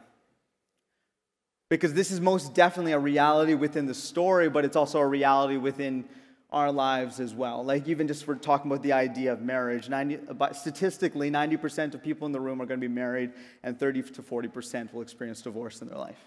Because 1.74 1.92
this 1.92 2.12
is 2.12 2.20
most 2.20 2.54
definitely 2.54 2.92
a 2.92 2.98
reality 3.00 3.54
within 3.54 3.86
the 3.86 3.94
story, 3.94 4.48
but 4.48 4.64
it's 4.64 4.76
also 4.76 5.00
a 5.00 5.06
reality 5.06 5.56
within 5.56 6.04
our 6.52 6.70
lives 6.70 7.18
as 7.18 7.34
well. 7.34 7.64
Like, 7.64 7.88
even 7.88 8.06
just 8.06 8.24
for 8.24 8.36
talking 8.36 8.70
about 8.70 8.84
the 8.84 8.92
idea 8.92 9.32
of 9.32 9.42
marriage, 9.42 9.88
90, 9.88 10.20
about, 10.28 10.54
statistically, 10.54 11.32
90% 11.32 11.94
of 11.94 12.00
people 12.00 12.26
in 12.26 12.32
the 12.32 12.38
room 12.38 12.62
are 12.62 12.66
going 12.66 12.78
to 12.78 12.88
be 12.88 12.94
married, 12.94 13.32
and 13.64 13.76
30 13.76 14.02
to 14.04 14.22
40% 14.22 14.94
will 14.94 15.02
experience 15.02 15.42
divorce 15.42 15.82
in 15.82 15.88
their 15.88 15.98
life. 15.98 16.20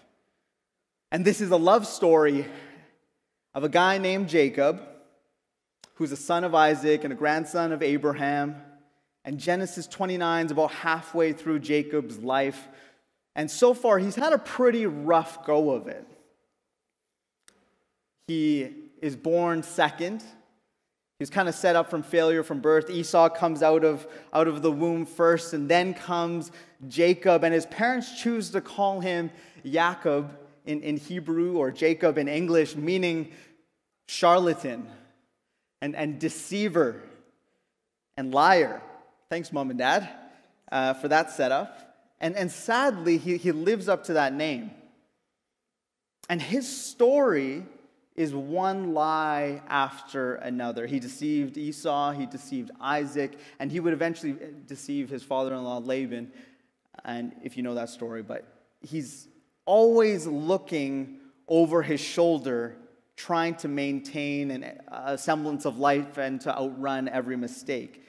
And 1.10 1.24
this 1.24 1.40
is 1.40 1.50
a 1.50 1.56
love 1.56 1.86
story 1.86 2.44
of 3.54 3.64
a 3.64 3.70
guy 3.70 3.96
named 3.96 4.28
Jacob, 4.28 4.82
who's 5.94 6.12
a 6.12 6.16
son 6.16 6.44
of 6.44 6.54
Isaac 6.54 7.04
and 7.04 7.12
a 7.14 7.16
grandson 7.16 7.72
of 7.72 7.82
Abraham. 7.82 8.56
And 9.24 9.38
Genesis 9.38 9.86
29 9.86 10.44
is 10.44 10.52
about 10.52 10.72
halfway 10.72 11.32
through 11.32 11.60
Jacob's 11.60 12.18
life. 12.18 12.68
And 13.38 13.48
so 13.48 13.72
far, 13.72 14.00
he's 14.00 14.16
had 14.16 14.32
a 14.32 14.38
pretty 14.38 14.84
rough 14.84 15.46
go 15.46 15.70
of 15.70 15.86
it. 15.86 16.04
He 18.26 18.68
is 19.00 19.14
born 19.14 19.62
second. 19.62 20.24
He's 21.20 21.30
kind 21.30 21.48
of 21.48 21.54
set 21.54 21.76
up 21.76 21.88
from 21.88 22.02
failure 22.02 22.42
from 22.42 22.58
birth. 22.58 22.90
Esau 22.90 23.28
comes 23.28 23.62
out 23.62 23.84
of, 23.84 24.08
out 24.32 24.48
of 24.48 24.60
the 24.62 24.72
womb 24.72 25.06
first, 25.06 25.52
and 25.52 25.68
then 25.68 25.94
comes 25.94 26.50
Jacob. 26.88 27.44
And 27.44 27.54
his 27.54 27.64
parents 27.66 28.20
choose 28.20 28.50
to 28.50 28.60
call 28.60 28.98
him 28.98 29.30
Jacob 29.64 30.36
in, 30.66 30.82
in 30.82 30.96
Hebrew 30.96 31.58
or 31.58 31.70
Jacob 31.70 32.18
in 32.18 32.26
English, 32.26 32.74
meaning 32.74 33.30
charlatan 34.08 34.88
and, 35.80 35.94
and 35.94 36.18
deceiver 36.18 37.00
and 38.16 38.34
liar. 38.34 38.82
Thanks, 39.30 39.52
mom 39.52 39.70
and 39.70 39.78
dad, 39.78 40.08
uh, 40.72 40.94
for 40.94 41.06
that 41.06 41.30
setup. 41.30 41.87
And, 42.20 42.36
and 42.36 42.50
sadly, 42.50 43.18
he, 43.18 43.36
he 43.36 43.52
lives 43.52 43.88
up 43.88 44.04
to 44.04 44.14
that 44.14 44.32
name. 44.34 44.70
And 46.28 46.42
his 46.42 46.68
story 46.68 47.64
is 48.16 48.34
one 48.34 48.92
lie 48.92 49.62
after 49.68 50.34
another. 50.34 50.86
He 50.86 50.98
deceived 50.98 51.56
Esau, 51.56 52.10
he 52.12 52.26
deceived 52.26 52.72
Isaac, 52.80 53.38
and 53.60 53.70
he 53.70 53.78
would 53.78 53.92
eventually 53.92 54.36
deceive 54.66 55.08
his 55.08 55.22
father 55.22 55.54
in 55.54 55.62
law, 55.62 55.78
Laban. 55.78 56.32
And 57.04 57.32
if 57.44 57.56
you 57.56 57.62
know 57.62 57.74
that 57.74 57.90
story, 57.90 58.22
but 58.22 58.44
he's 58.80 59.28
always 59.64 60.26
looking 60.26 61.20
over 61.46 61.80
his 61.82 62.00
shoulder, 62.00 62.76
trying 63.16 63.54
to 63.54 63.68
maintain 63.68 64.50
an, 64.50 64.80
a 64.88 65.16
semblance 65.16 65.64
of 65.64 65.78
life 65.78 66.18
and 66.18 66.40
to 66.40 66.56
outrun 66.56 67.08
every 67.08 67.36
mistake. 67.36 68.04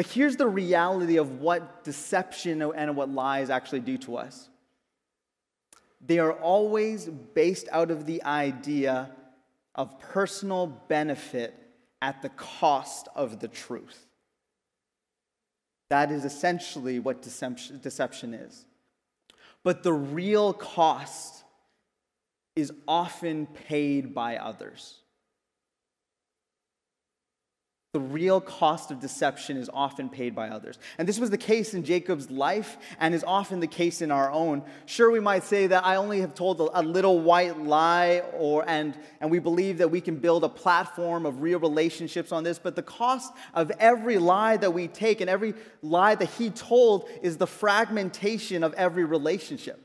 But 0.00 0.06
here's 0.06 0.36
the 0.36 0.48
reality 0.48 1.18
of 1.18 1.42
what 1.42 1.84
deception 1.84 2.62
and 2.62 2.96
what 2.96 3.10
lies 3.10 3.50
actually 3.50 3.80
do 3.80 3.98
to 3.98 4.16
us 4.16 4.48
they 6.00 6.18
are 6.18 6.32
always 6.32 7.04
based 7.34 7.68
out 7.70 7.90
of 7.90 8.06
the 8.06 8.22
idea 8.22 9.10
of 9.74 10.00
personal 10.00 10.68
benefit 10.88 11.52
at 12.00 12.22
the 12.22 12.30
cost 12.30 13.08
of 13.14 13.40
the 13.40 13.48
truth. 13.48 14.06
That 15.90 16.10
is 16.10 16.24
essentially 16.24 16.98
what 16.98 17.20
deception 17.20 18.32
is. 18.32 18.64
But 19.62 19.82
the 19.82 19.92
real 19.92 20.54
cost 20.54 21.44
is 22.56 22.72
often 22.88 23.44
paid 23.44 24.14
by 24.14 24.38
others. 24.38 25.00
The 27.92 27.98
real 27.98 28.40
cost 28.40 28.92
of 28.92 29.00
deception 29.00 29.56
is 29.56 29.68
often 29.74 30.08
paid 30.08 30.32
by 30.32 30.48
others. 30.48 30.78
And 30.96 31.08
this 31.08 31.18
was 31.18 31.30
the 31.30 31.36
case 31.36 31.74
in 31.74 31.82
Jacob's 31.82 32.30
life 32.30 32.78
and 33.00 33.12
is 33.12 33.24
often 33.26 33.58
the 33.58 33.66
case 33.66 34.00
in 34.00 34.12
our 34.12 34.30
own. 34.30 34.62
Sure, 34.86 35.10
we 35.10 35.18
might 35.18 35.42
say 35.42 35.66
that 35.66 35.84
I 35.84 35.96
only 35.96 36.20
have 36.20 36.32
told 36.32 36.60
a 36.60 36.82
little 36.82 37.18
white 37.18 37.58
lie, 37.58 38.22
or, 38.34 38.64
and, 38.68 38.96
and 39.20 39.28
we 39.28 39.40
believe 39.40 39.78
that 39.78 39.90
we 39.90 40.00
can 40.00 40.14
build 40.14 40.44
a 40.44 40.48
platform 40.48 41.26
of 41.26 41.42
real 41.42 41.58
relationships 41.58 42.30
on 42.30 42.44
this, 42.44 42.60
but 42.60 42.76
the 42.76 42.82
cost 42.82 43.32
of 43.54 43.72
every 43.80 44.18
lie 44.18 44.56
that 44.58 44.72
we 44.72 44.86
take 44.86 45.20
and 45.20 45.28
every 45.28 45.54
lie 45.82 46.14
that 46.14 46.30
he 46.30 46.48
told 46.50 47.08
is 47.22 47.38
the 47.38 47.46
fragmentation 47.48 48.62
of 48.62 48.72
every 48.74 49.04
relationship. 49.04 49.84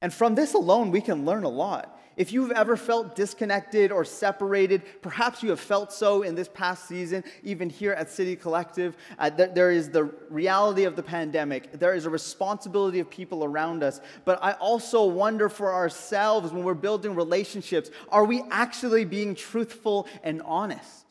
And 0.00 0.14
from 0.14 0.36
this 0.36 0.54
alone, 0.54 0.92
we 0.92 1.00
can 1.00 1.24
learn 1.24 1.42
a 1.42 1.48
lot. 1.48 1.93
If 2.16 2.32
you've 2.32 2.52
ever 2.52 2.76
felt 2.76 3.16
disconnected 3.16 3.90
or 3.90 4.04
separated, 4.04 4.82
perhaps 5.02 5.42
you 5.42 5.50
have 5.50 5.60
felt 5.60 5.92
so 5.92 6.22
in 6.22 6.34
this 6.34 6.48
past 6.48 6.86
season, 6.86 7.24
even 7.42 7.68
here 7.68 7.92
at 7.92 8.10
City 8.10 8.36
Collective. 8.36 8.96
Uh, 9.18 9.30
th- 9.30 9.50
there 9.54 9.70
is 9.70 9.90
the 9.90 10.04
reality 10.30 10.84
of 10.84 10.96
the 10.96 11.02
pandemic, 11.02 11.72
there 11.72 11.94
is 11.94 12.06
a 12.06 12.10
responsibility 12.10 13.00
of 13.00 13.10
people 13.10 13.44
around 13.44 13.82
us. 13.82 14.00
But 14.24 14.38
I 14.42 14.52
also 14.52 15.04
wonder 15.04 15.48
for 15.48 15.72
ourselves 15.72 16.52
when 16.52 16.62
we're 16.62 16.74
building 16.74 17.14
relationships 17.14 17.90
are 18.08 18.24
we 18.24 18.42
actually 18.50 19.04
being 19.04 19.34
truthful 19.34 20.06
and 20.22 20.42
honest? 20.42 21.04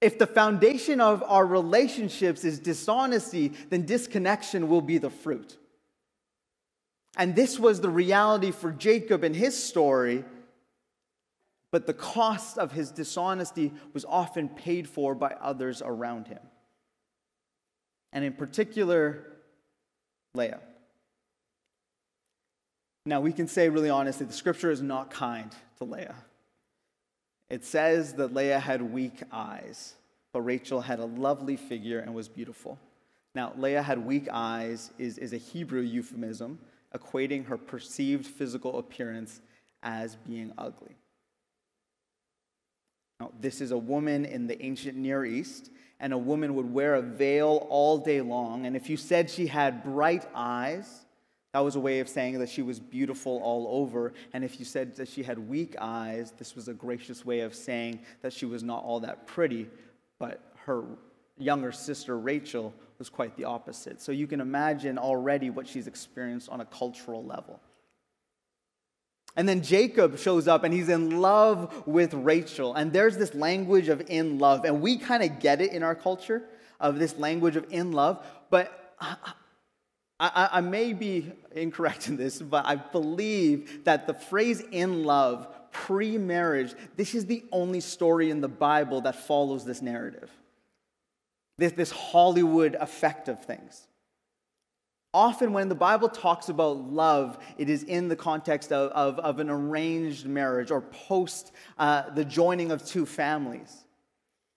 If 0.00 0.18
the 0.18 0.26
foundation 0.26 1.00
of 1.00 1.22
our 1.22 1.46
relationships 1.46 2.44
is 2.44 2.58
dishonesty, 2.58 3.52
then 3.70 3.86
disconnection 3.86 4.68
will 4.68 4.82
be 4.82 4.98
the 4.98 5.08
fruit. 5.08 5.56
And 7.16 7.36
this 7.36 7.58
was 7.58 7.80
the 7.80 7.90
reality 7.90 8.50
for 8.50 8.72
Jacob 8.72 9.22
in 9.22 9.34
his 9.34 9.60
story, 9.60 10.24
but 11.70 11.86
the 11.86 11.94
cost 11.94 12.58
of 12.58 12.72
his 12.72 12.90
dishonesty 12.90 13.72
was 13.92 14.04
often 14.04 14.48
paid 14.48 14.88
for 14.88 15.14
by 15.14 15.34
others 15.40 15.82
around 15.84 16.28
him. 16.28 16.40
And 18.12 18.24
in 18.24 18.32
particular, 18.32 19.24
Leah. 20.34 20.60
Now, 23.06 23.20
we 23.20 23.32
can 23.32 23.48
say 23.48 23.68
really 23.68 23.90
honestly, 23.90 24.26
the 24.26 24.32
scripture 24.32 24.70
is 24.70 24.80
not 24.80 25.10
kind 25.10 25.52
to 25.78 25.84
Leah. 25.84 26.16
It 27.50 27.64
says 27.64 28.14
that 28.14 28.32
Leah 28.32 28.58
had 28.58 28.80
weak 28.80 29.22
eyes, 29.30 29.94
but 30.32 30.40
Rachel 30.40 30.80
had 30.80 30.98
a 30.98 31.04
lovely 31.04 31.56
figure 31.56 32.00
and 32.00 32.14
was 32.14 32.28
beautiful. 32.28 32.78
Now, 33.34 33.52
Leah 33.56 33.82
had 33.82 33.98
weak 33.98 34.28
eyes 34.32 34.90
is, 34.98 35.18
is 35.18 35.32
a 35.32 35.36
Hebrew 35.36 35.82
euphemism 35.82 36.58
equating 36.94 37.46
her 37.46 37.58
perceived 37.58 38.26
physical 38.26 38.78
appearance 38.78 39.40
as 39.82 40.16
being 40.16 40.52
ugly. 40.56 40.96
Now, 43.20 43.30
this 43.40 43.60
is 43.60 43.70
a 43.70 43.78
woman 43.78 44.24
in 44.24 44.46
the 44.46 44.60
ancient 44.64 44.96
Near 44.96 45.24
East, 45.24 45.70
and 46.00 46.12
a 46.12 46.18
woman 46.18 46.54
would 46.54 46.72
wear 46.72 46.94
a 46.94 47.02
veil 47.02 47.66
all 47.70 47.98
day 47.98 48.20
long. 48.20 48.66
And 48.66 48.76
if 48.76 48.90
you 48.90 48.96
said 48.96 49.30
she 49.30 49.46
had 49.46 49.84
bright 49.84 50.26
eyes, 50.34 51.04
That 51.54 51.60
was 51.60 51.76
a 51.76 51.80
way 51.80 52.00
of 52.00 52.08
saying 52.08 52.40
that 52.40 52.48
she 52.48 52.62
was 52.62 52.80
beautiful 52.80 53.40
all 53.40 53.68
over. 53.70 54.12
And 54.32 54.42
if 54.42 54.58
you 54.58 54.64
said 54.64 54.96
that 54.96 55.06
she 55.06 55.22
had 55.22 55.38
weak 55.38 55.76
eyes, 55.80 56.32
this 56.36 56.56
was 56.56 56.66
a 56.66 56.74
gracious 56.74 57.24
way 57.24 57.40
of 57.40 57.54
saying 57.54 58.00
that 58.22 58.32
she 58.32 58.44
was 58.44 58.64
not 58.64 58.82
all 58.82 58.98
that 59.00 59.28
pretty. 59.28 59.70
But 60.18 60.40
her 60.64 60.82
younger 61.38 61.70
sister, 61.70 62.18
Rachel, 62.18 62.74
was 63.04 63.10
quite 63.10 63.36
the 63.36 63.44
opposite. 63.44 64.00
So 64.00 64.12
you 64.12 64.26
can 64.26 64.40
imagine 64.40 64.96
already 64.96 65.50
what 65.50 65.68
she's 65.68 65.86
experienced 65.86 66.48
on 66.48 66.62
a 66.62 66.64
cultural 66.64 67.22
level. 67.22 67.60
And 69.36 69.46
then 69.46 69.62
Jacob 69.62 70.16
shows 70.18 70.48
up 70.48 70.64
and 70.64 70.72
he's 70.72 70.88
in 70.88 71.20
love 71.20 71.86
with 71.86 72.14
Rachel. 72.14 72.72
And 72.72 72.94
there's 72.94 73.18
this 73.18 73.34
language 73.34 73.90
of 73.90 74.08
in 74.08 74.38
love. 74.38 74.64
And 74.64 74.80
we 74.80 74.96
kind 74.96 75.22
of 75.22 75.38
get 75.38 75.60
it 75.60 75.72
in 75.72 75.82
our 75.82 75.94
culture 75.94 76.44
of 76.80 76.98
this 76.98 77.18
language 77.18 77.56
of 77.56 77.66
in 77.68 77.92
love. 77.92 78.24
But 78.48 78.94
I, 78.98 79.16
I, 80.18 80.48
I, 80.52 80.60
may 80.62 80.94
be 80.94 81.30
incorrect 81.52 82.08
in 82.08 82.16
this, 82.16 82.40
but 82.40 82.64
I 82.64 82.76
believe 82.76 83.84
that 83.84 84.06
the 84.06 84.14
phrase 84.14 84.62
in 84.70 85.04
love, 85.04 85.46
pre 85.72 86.16
marriage, 86.16 86.72
this 86.96 87.14
is 87.14 87.26
the 87.26 87.44
only 87.52 87.80
story 87.80 88.30
in 88.30 88.40
the 88.40 88.48
Bible 88.48 89.02
that 89.02 89.26
follows 89.26 89.66
this 89.66 89.82
narrative. 89.82 90.30
This, 91.58 91.72
this 91.72 91.90
Hollywood 91.90 92.76
effect 92.78 93.28
of 93.28 93.44
things. 93.44 93.86
Often, 95.12 95.52
when 95.52 95.68
the 95.68 95.76
Bible 95.76 96.08
talks 96.08 96.48
about 96.48 96.76
love, 96.76 97.38
it 97.56 97.70
is 97.70 97.84
in 97.84 98.08
the 98.08 98.16
context 98.16 98.72
of, 98.72 98.90
of, 98.90 99.20
of 99.20 99.38
an 99.38 99.48
arranged 99.48 100.26
marriage 100.26 100.72
or 100.72 100.80
post 100.80 101.52
uh, 101.78 102.10
the 102.10 102.24
joining 102.24 102.72
of 102.72 102.84
two 102.84 103.06
families. 103.06 103.84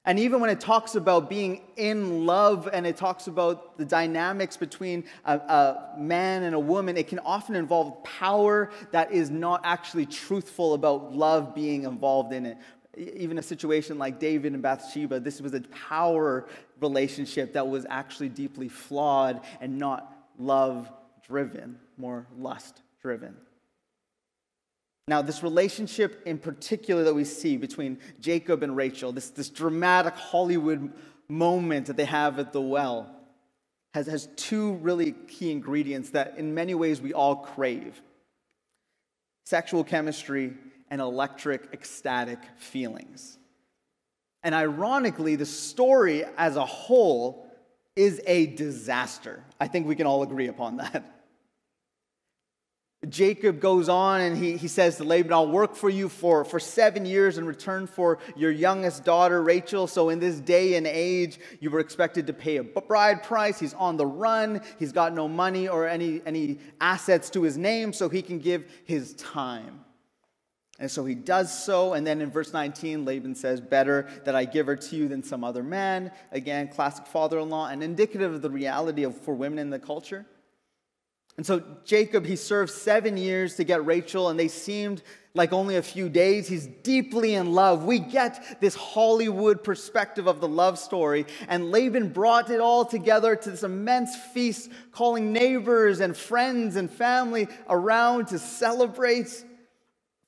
And 0.07 0.17
even 0.19 0.39
when 0.39 0.49
it 0.49 0.61
talks 0.61 0.95
about 0.95 1.29
being 1.29 1.63
in 1.75 2.25
love 2.25 2.69
and 2.71 2.87
it 2.87 2.95
talks 2.95 3.27
about 3.27 3.77
the 3.77 3.83
dynamics 3.83 4.55
between 4.55 5.03
a, 5.25 5.35
a, 5.35 5.95
man 5.97 6.43
and 6.43 6.55
a 6.55 6.59
woman, 6.59 6.95
it 6.95 7.09
can 7.09 7.19
often 7.19 7.55
involve 7.55 8.01
power 8.05 8.71
that 8.91 9.11
is 9.11 9.29
not 9.29 9.59
actually 9.65 10.05
truthful 10.05 10.75
about 10.75 11.13
love 11.13 11.53
being 11.53 11.83
involved 11.83 12.31
in 12.31 12.45
it. 12.45 12.57
Even 12.97 13.37
a 13.37 13.43
situation 13.43 13.97
like 13.97 14.19
David 14.19 14.53
and 14.53 14.61
Bathsheba, 14.61 15.19
this 15.19 15.39
was 15.39 15.53
a 15.53 15.61
power 15.61 16.47
relationship 16.81 17.53
that 17.53 17.67
was 17.67 17.85
actually 17.89 18.29
deeply 18.29 18.67
flawed 18.67 19.41
and 19.61 19.77
not 19.77 20.13
love 20.39 20.91
driven, 21.27 21.77
more 21.97 22.25
lust 22.37 22.81
driven. 23.01 23.35
Now, 25.07 25.21
this 25.21 25.43
relationship 25.43 26.21
in 26.25 26.37
particular 26.37 27.03
that 27.03 27.13
we 27.13 27.23
see 27.23 27.55
between 27.55 27.99
Jacob 28.19 28.63
and 28.63 28.75
Rachel, 28.75 29.11
this, 29.11 29.29
this 29.29 29.49
dramatic 29.49 30.15
Hollywood 30.15 30.91
moment 31.29 31.85
that 31.87 31.95
they 31.95 32.05
have 32.05 32.39
at 32.39 32.51
the 32.51 32.61
well, 32.61 33.09
has, 33.93 34.07
has 34.07 34.27
two 34.35 34.73
really 34.73 35.13
key 35.27 35.51
ingredients 35.51 36.09
that 36.09 36.37
in 36.37 36.53
many 36.53 36.75
ways 36.75 36.99
we 37.01 37.13
all 37.13 37.37
crave 37.37 38.01
sexual 39.45 39.81
chemistry 39.81 40.53
and 40.89 41.01
electric, 41.01 41.73
ecstatic 41.73 42.39
feelings. 42.57 43.37
And 44.43 44.55
ironically, 44.55 45.35
the 45.35 45.45
story 45.45 46.23
as 46.37 46.55
a 46.55 46.65
whole 46.65 47.47
is 47.95 48.21
a 48.27 48.45
disaster. 48.45 49.43
I 49.59 49.67
think 49.67 49.87
we 49.87 49.95
can 49.95 50.07
all 50.07 50.23
agree 50.23 50.47
upon 50.47 50.77
that. 50.77 51.03
Jacob 53.09 53.59
goes 53.59 53.89
on 53.89 54.21
and 54.21 54.37
he, 54.37 54.57
he 54.57 54.67
says 54.67 54.97
to 54.97 55.03
Laban, 55.03 55.31
I'll 55.31 55.47
work 55.47 55.75
for 55.75 55.89
you 55.89 56.09
for, 56.09 56.43
for 56.43 56.59
seven 56.59 57.05
years 57.05 57.37
in 57.37 57.45
return 57.45 57.85
for 57.85 58.17
your 58.35 58.51
youngest 58.51 59.03
daughter, 59.03 59.41
Rachel. 59.41 59.85
So, 59.85 60.09
in 60.09 60.19
this 60.19 60.39
day 60.39 60.75
and 60.75 60.87
age, 60.87 61.39
you 61.59 61.69
were 61.69 61.79
expected 61.79 62.27
to 62.27 62.33
pay 62.33 62.57
a 62.57 62.63
bride 62.63 63.23
price. 63.23 63.59
He's 63.59 63.75
on 63.75 63.97
the 63.97 64.05
run. 64.05 64.61
He's 64.79 64.91
got 64.91 65.13
no 65.13 65.27
money 65.27 65.67
or 65.67 65.87
any, 65.87 66.21
any 66.25 66.57
assets 66.81 67.29
to 67.31 67.43
his 67.43 67.57
name, 67.57 67.93
so 67.93 68.09
he 68.09 68.21
can 68.21 68.39
give 68.39 68.65
his 68.85 69.13
time. 69.13 69.81
And 70.79 70.91
so 70.91 71.05
he 71.05 71.15
does 71.15 71.65
so. 71.65 71.93
And 71.93 72.05
then 72.05 72.21
in 72.21 72.29
verse 72.29 72.53
19, 72.53 73.03
Laban 73.03 73.33
says, 73.33 73.59
Better 73.59 74.07
that 74.25 74.35
I 74.35 74.45
give 74.45 74.67
her 74.67 74.75
to 74.75 74.95
you 74.95 75.07
than 75.07 75.23
some 75.23 75.43
other 75.43 75.63
man. 75.63 76.11
Again, 76.31 76.67
classic 76.67 77.07
father 77.07 77.39
in 77.39 77.49
law 77.49 77.67
and 77.67 77.81
indicative 77.81 78.33
of 78.33 78.41
the 78.41 78.51
reality 78.51 79.03
of 79.03 79.17
for 79.17 79.33
women 79.33 79.57
in 79.57 79.69
the 79.71 79.79
culture. 79.79 80.25
And 81.37 81.45
so 81.45 81.61
Jacob, 81.85 82.25
he 82.25 82.35
served 82.35 82.71
seven 82.71 83.15
years 83.15 83.55
to 83.55 83.63
get 83.63 83.85
Rachel, 83.85 84.29
and 84.29 84.39
they 84.39 84.47
seemed 84.47 85.03
like 85.35 85.53
only 85.53 85.75
a 85.75 85.83
few 85.83 86.09
days. 86.09 86.47
He's 86.47 86.65
deeply 86.65 87.35
in 87.35 87.53
love. 87.53 87.85
We 87.85 87.99
get 87.99 88.59
this 88.59 88.73
Hollywood 88.73 89.63
perspective 89.63 90.27
of 90.27 90.41
the 90.41 90.47
love 90.47 90.79
story. 90.79 91.27
And 91.47 91.69
Laban 91.71 92.09
brought 92.09 92.49
it 92.49 92.59
all 92.59 92.85
together 92.85 93.35
to 93.35 93.51
this 93.51 93.61
immense 93.61 94.15
feast, 94.15 94.71
calling 94.91 95.31
neighbors 95.31 95.99
and 95.99 96.17
friends 96.17 96.75
and 96.75 96.89
family 96.89 97.47
around 97.69 98.29
to 98.29 98.39
celebrate 98.39 99.45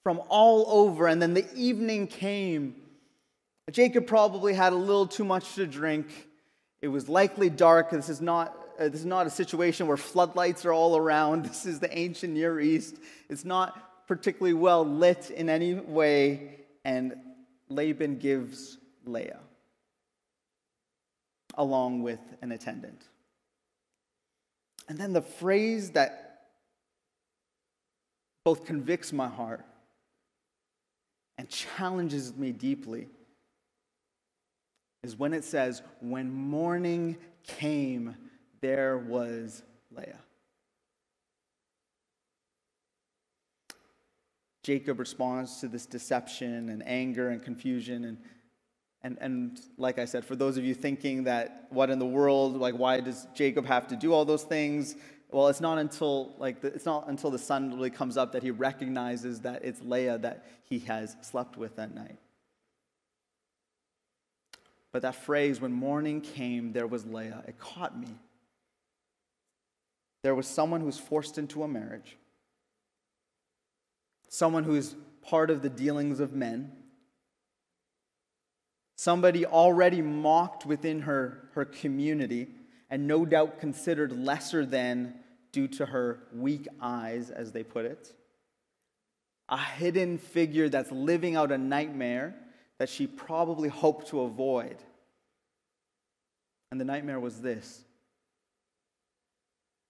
from 0.03 0.21
all 0.29 0.65
over. 0.69 1.07
And 1.07 1.21
then 1.21 1.33
the 1.33 1.45
evening 1.55 2.07
came. 2.07 2.75
Jacob 3.71 4.07
probably 4.07 4.53
had 4.53 4.73
a 4.73 4.77
little 4.77 5.07
too 5.07 5.23
much 5.23 5.55
to 5.55 5.67
drink. 5.67 6.07
It 6.81 6.87
was 6.87 7.09
likely 7.09 7.49
dark. 7.49 7.91
This 7.91 8.09
is 8.09 8.21
not. 8.21 8.55
Uh, 8.79 8.87
this 8.87 9.01
is 9.01 9.05
not 9.05 9.27
a 9.27 9.29
situation 9.29 9.87
where 9.87 9.97
floodlights 9.97 10.65
are 10.65 10.71
all 10.71 10.95
around. 10.95 11.45
This 11.47 11.65
is 11.65 11.79
the 11.79 11.95
ancient 11.97 12.33
Near 12.33 12.59
East. 12.61 12.95
It's 13.29 13.43
not 13.43 14.07
particularly 14.07 14.53
well 14.53 14.85
lit 14.85 15.29
in 15.31 15.49
any 15.49 15.73
way. 15.73 16.61
And 16.85 17.15
Laban 17.67 18.17
gives 18.19 18.77
Leah 19.05 19.39
along 21.55 22.03
with 22.03 22.21
an 22.41 22.53
attendant. 22.53 23.03
And 24.87 24.97
then 24.97 25.13
the 25.13 25.21
phrase 25.21 25.91
that 25.91 26.47
both 28.45 28.65
convicts 28.65 29.11
my 29.11 29.27
heart 29.27 29.65
and 31.39 31.47
challenges 31.47 32.35
me 32.35 32.51
deeply 32.51 33.07
is 35.03 35.15
when 35.15 35.33
it 35.33 35.45
says, 35.45 35.81
When 36.01 36.29
morning 36.29 37.15
came, 37.43 38.13
there 38.59 38.97
was 38.97 39.63
Leah. 39.95 40.19
Jacob 44.63 44.99
responds 44.99 45.61
to 45.61 45.69
this 45.69 45.85
deception 45.85 46.67
and 46.67 46.85
anger 46.85 47.29
and 47.29 47.41
confusion. 47.41 48.03
And, 48.03 48.17
and, 49.01 49.17
and 49.21 49.61
like 49.77 49.97
I 49.97 50.03
said, 50.03 50.25
for 50.25 50.35
those 50.35 50.57
of 50.57 50.65
you 50.65 50.75
thinking 50.75 51.23
that 51.23 51.67
what 51.69 51.89
in 51.89 51.99
the 51.99 52.05
world, 52.05 52.57
like 52.57 52.75
why 52.75 52.99
does 52.99 53.27
Jacob 53.33 53.65
have 53.65 53.87
to 53.87 53.95
do 53.95 54.11
all 54.11 54.25
those 54.25 54.43
things? 54.43 54.97
Well, 55.31 55.47
it's 55.47 55.61
not 55.61 55.77
until 55.77 56.33
like 56.39 56.61
the, 56.61 56.69
it's 56.69 56.85
not 56.85 57.07
until 57.07 57.29
the 57.29 57.37
sun 57.37 57.75
really 57.75 57.91
comes 57.91 58.17
up 58.17 58.31
that 58.31 58.41
he 58.41 58.51
recognizes 58.51 59.41
that 59.41 59.63
it's 59.63 59.81
Leah 59.81 60.17
that 60.19 60.45
he 60.65 60.79
has 60.79 61.15
slept 61.21 61.55
with 61.55 61.75
that 61.75 61.93
night. 61.93 62.17
But 64.91 65.03
that 65.03 65.15
phrase, 65.15 65.61
when 65.61 65.71
morning 65.71 66.21
came, 66.21 66.73
there 66.73 66.87
was 66.87 67.05
Leah, 67.05 67.43
it 67.47 67.59
caught 67.59 67.97
me. 67.97 68.07
There 70.23 70.33
was 70.33 70.47
someone 70.47 70.81
who's 70.81 70.97
forced 70.97 71.37
into 71.37 71.63
a 71.63 71.67
marriage, 71.67 72.17
someone 74.27 74.63
who's 74.63 74.95
part 75.21 75.51
of 75.51 75.61
the 75.61 75.69
dealings 75.69 76.19
of 76.19 76.33
men, 76.33 76.71
somebody 78.95 79.45
already 79.45 80.01
mocked 80.01 80.65
within 80.65 81.01
her, 81.01 81.49
her 81.53 81.65
community 81.65 82.47
and 82.89 83.07
no 83.07 83.25
doubt 83.25 83.59
considered 83.59 84.11
lesser 84.11 84.65
than 84.65 85.13
due 85.51 85.67
to 85.67 85.85
her 85.85 86.19
weak 86.33 86.67
eyes, 86.81 87.29
as 87.29 87.51
they 87.51 87.63
put 87.63 87.85
it. 87.85 88.13
A 89.47 89.57
hidden 89.57 90.17
figure 90.17 90.69
that's 90.69 90.91
living 90.91 91.35
out 91.35 91.51
a 91.51 91.57
nightmare 91.57 92.35
that 92.77 92.89
she 92.89 93.07
probably 93.07 93.69
hoped 93.69 94.07
to 94.09 94.21
avoid. 94.21 94.77
And 96.71 96.79
the 96.79 96.85
nightmare 96.85 97.19
was 97.19 97.41
this 97.41 97.83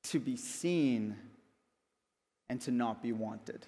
to 0.03 0.19
be 0.19 0.37
seen 0.37 1.15
and 2.49 2.59
to 2.61 2.71
not 2.71 3.03
be 3.03 3.11
wanted. 3.11 3.65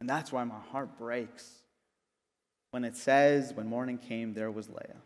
And 0.00 0.08
that's 0.08 0.32
why 0.32 0.44
my 0.44 0.58
heart 0.70 0.98
breaks 0.98 1.62
when 2.76 2.84
it 2.84 2.94
says, 2.94 3.54
When 3.54 3.66
morning 3.66 3.96
came, 3.96 4.34
there 4.34 4.50
was 4.50 4.68
Leah. 4.68 5.00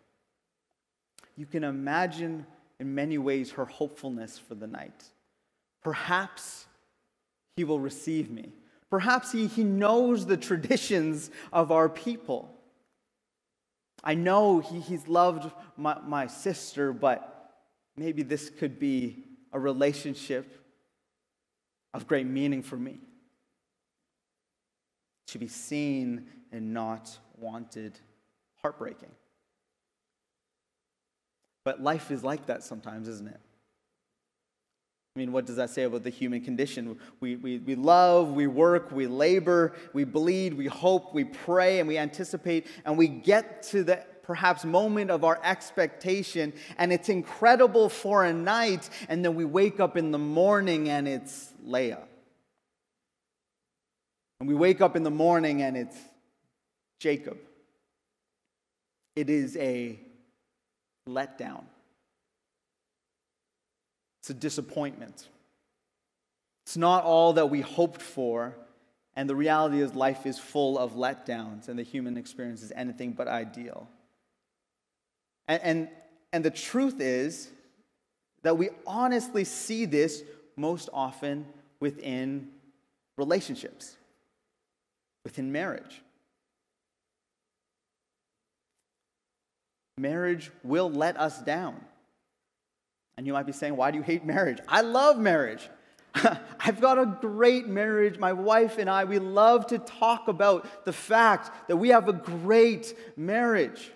You 1.36 1.46
can 1.46 1.62
imagine 1.62 2.44
in 2.80 2.96
many 2.96 3.16
ways 3.16 3.52
her 3.52 3.64
hopefulness 3.64 4.36
for 4.36 4.56
the 4.56 4.66
night. 4.66 5.04
Perhaps 5.80 6.66
he 7.54 7.62
will 7.62 7.78
receive 7.78 8.28
me. 8.28 8.50
Perhaps 8.90 9.30
he, 9.30 9.46
he 9.46 9.62
knows 9.62 10.26
the 10.26 10.36
traditions 10.36 11.30
of 11.52 11.70
our 11.70 11.88
people. 11.88 12.52
I 14.02 14.16
know 14.16 14.58
he, 14.58 14.80
he's 14.80 15.06
loved 15.06 15.48
my, 15.76 15.96
my 16.00 16.26
sister, 16.26 16.92
but 16.92 17.52
maybe 17.96 18.24
this 18.24 18.50
could 18.50 18.80
be 18.80 19.22
a 19.52 19.60
relationship 19.60 20.60
of 21.94 22.08
great 22.08 22.26
meaning 22.26 22.64
for 22.64 22.76
me. 22.76 22.98
To 25.28 25.38
be 25.38 25.46
seen 25.46 26.26
and 26.50 26.74
not 26.74 27.16
wanted, 27.40 27.98
heartbreaking. 28.62 29.10
But 31.64 31.82
life 31.82 32.10
is 32.10 32.24
like 32.24 32.46
that 32.46 32.62
sometimes, 32.62 33.08
isn't 33.08 33.28
it? 33.28 33.40
I 35.16 35.18
mean, 35.18 35.32
what 35.32 35.44
does 35.44 35.56
that 35.56 35.70
say 35.70 35.82
about 35.82 36.04
the 36.04 36.10
human 36.10 36.40
condition? 36.40 36.96
We, 37.18 37.34
we, 37.36 37.58
we 37.58 37.74
love, 37.74 38.30
we 38.30 38.46
work, 38.46 38.92
we 38.92 39.08
labor, 39.08 39.74
we 39.92 40.04
bleed, 40.04 40.54
we 40.54 40.66
hope, 40.66 41.12
we 41.12 41.24
pray, 41.24 41.80
and 41.80 41.88
we 41.88 41.98
anticipate, 41.98 42.68
and 42.84 42.96
we 42.96 43.08
get 43.08 43.64
to 43.64 43.82
the 43.82 44.04
perhaps 44.22 44.64
moment 44.64 45.10
of 45.10 45.24
our 45.24 45.40
expectation, 45.42 46.52
and 46.78 46.92
it's 46.92 47.08
incredible 47.08 47.88
for 47.88 48.24
a 48.24 48.32
night, 48.32 48.88
and 49.08 49.24
then 49.24 49.34
we 49.34 49.44
wake 49.44 49.80
up 49.80 49.96
in 49.96 50.12
the 50.12 50.18
morning 50.18 50.88
and 50.88 51.08
it's 51.08 51.52
Leah. 51.64 52.04
And 54.38 54.48
we 54.48 54.54
wake 54.54 54.80
up 54.80 54.94
in 54.94 55.02
the 55.02 55.10
morning 55.10 55.62
and 55.62 55.76
it's 55.76 55.96
Jacob. 57.00 57.38
It 59.16 59.28
is 59.28 59.56
a 59.56 59.98
letdown. 61.08 61.64
It's 64.20 64.30
a 64.30 64.34
disappointment. 64.34 65.26
It's 66.64 66.76
not 66.76 67.02
all 67.02 67.32
that 67.32 67.46
we 67.46 67.62
hoped 67.62 68.02
for, 68.02 68.54
and 69.16 69.28
the 69.28 69.34
reality 69.34 69.80
is 69.80 69.94
life 69.94 70.26
is 70.26 70.38
full 70.38 70.78
of 70.78 70.92
letdowns, 70.92 71.68
and 71.68 71.78
the 71.78 71.82
human 71.82 72.16
experience 72.16 72.62
is 72.62 72.70
anything 72.76 73.12
but 73.12 73.26
ideal. 73.26 73.88
And, 75.48 75.62
and, 75.62 75.88
and 76.32 76.44
the 76.44 76.50
truth 76.50 77.00
is 77.00 77.50
that 78.42 78.56
we 78.56 78.68
honestly 78.86 79.44
see 79.44 79.86
this 79.86 80.22
most 80.54 80.90
often 80.92 81.46
within 81.80 82.50
relationships, 83.16 83.96
within 85.24 85.50
marriage. 85.50 86.02
Marriage 90.00 90.50
will 90.64 90.90
let 90.90 91.18
us 91.18 91.42
down. 91.42 91.76
And 93.18 93.26
you 93.26 93.34
might 93.34 93.46
be 93.46 93.52
saying, 93.52 93.76
Why 93.76 93.90
do 93.90 93.98
you 93.98 94.02
hate 94.02 94.24
marriage? 94.24 94.58
I 94.66 94.80
love 94.80 95.18
marriage. 95.18 95.68
I've 96.14 96.80
got 96.80 96.98
a 96.98 97.18
great 97.20 97.68
marriage. 97.68 98.18
My 98.18 98.32
wife 98.32 98.78
and 98.78 98.88
I, 98.88 99.04
we 99.04 99.18
love 99.18 99.66
to 99.68 99.78
talk 99.78 100.28
about 100.28 100.84
the 100.86 100.92
fact 100.92 101.68
that 101.68 101.76
we 101.76 101.90
have 101.90 102.08
a 102.08 102.14
great 102.14 102.94
marriage. 103.16 103.92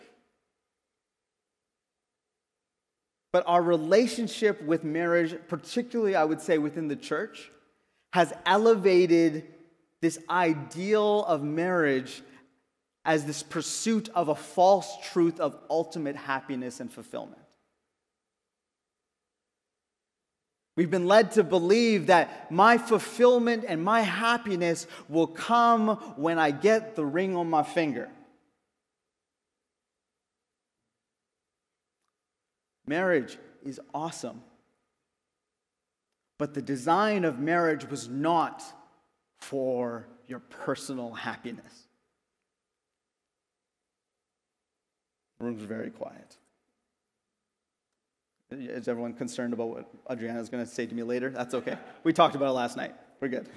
But 3.33 3.45
our 3.47 3.63
relationship 3.63 4.63
with 4.63 4.85
marriage, 4.85 5.35
particularly 5.49 6.15
I 6.15 6.25
would 6.25 6.41
say 6.41 6.59
within 6.59 6.87
the 6.87 6.97
church, 6.97 7.51
has 8.13 8.33
elevated 8.45 9.47
this 10.03 10.19
ideal 10.29 11.25
of 11.25 11.43
marriage 11.43 12.23
as 13.05 13.25
this 13.25 13.43
pursuit 13.43 14.09
of 14.15 14.29
a 14.29 14.35
false 14.35 14.97
truth 15.11 15.41
of 15.41 15.59
ultimate 15.69 16.17
happiness 16.17 16.81
and 16.81 16.93
fulfillment. 16.93 17.41
We've 20.77 20.91
been 20.91 21.07
led 21.07 21.33
to 21.33 21.45
believe 21.45 22.09
that 22.09 22.51
my 22.51 22.79
fulfillment 22.79 23.65
and 23.67 23.85
my 23.85 24.01
happiness 24.01 24.89
will 25.09 25.29
come 25.29 25.97
when 26.17 26.39
I 26.39 26.51
get 26.51 26.97
the 26.97 27.05
ring 27.05 27.37
on 27.37 27.49
my 27.49 27.63
finger. 27.63 28.11
Marriage 32.87 33.39
is 33.65 33.81
awesome. 33.95 34.43
But 36.39 36.55
the 36.55 36.63
design 36.63 37.25
of 37.25 37.39
marriage 37.39 37.89
was 37.89 38.09
not 38.09 38.63
for 39.39 40.09
your 40.27 40.41
personal 40.41 41.13
happiness. 41.13 41.84
The 45.39 45.45
room's 45.45 45.63
very 45.63 45.91
quiet. 45.91 46.37
Is 48.51 48.89
everyone 48.89 49.15
concerned 49.15 49.53
about 49.53 49.69
what 49.69 49.91
Adriana 50.11 50.41
is 50.41 50.49
going 50.49 50.65
to 50.65 50.71
say 50.71 50.87
to 50.87 50.95
me 50.95 51.03
later? 51.03 51.31
That's 51.31 51.55
okay. 51.55 51.77
We 52.05 52.13
talked 52.13 52.35
about 52.37 52.51
it 52.51 52.53
last 52.53 52.77
night. 52.77 52.95
We're 53.21 53.29
good. 53.29 53.49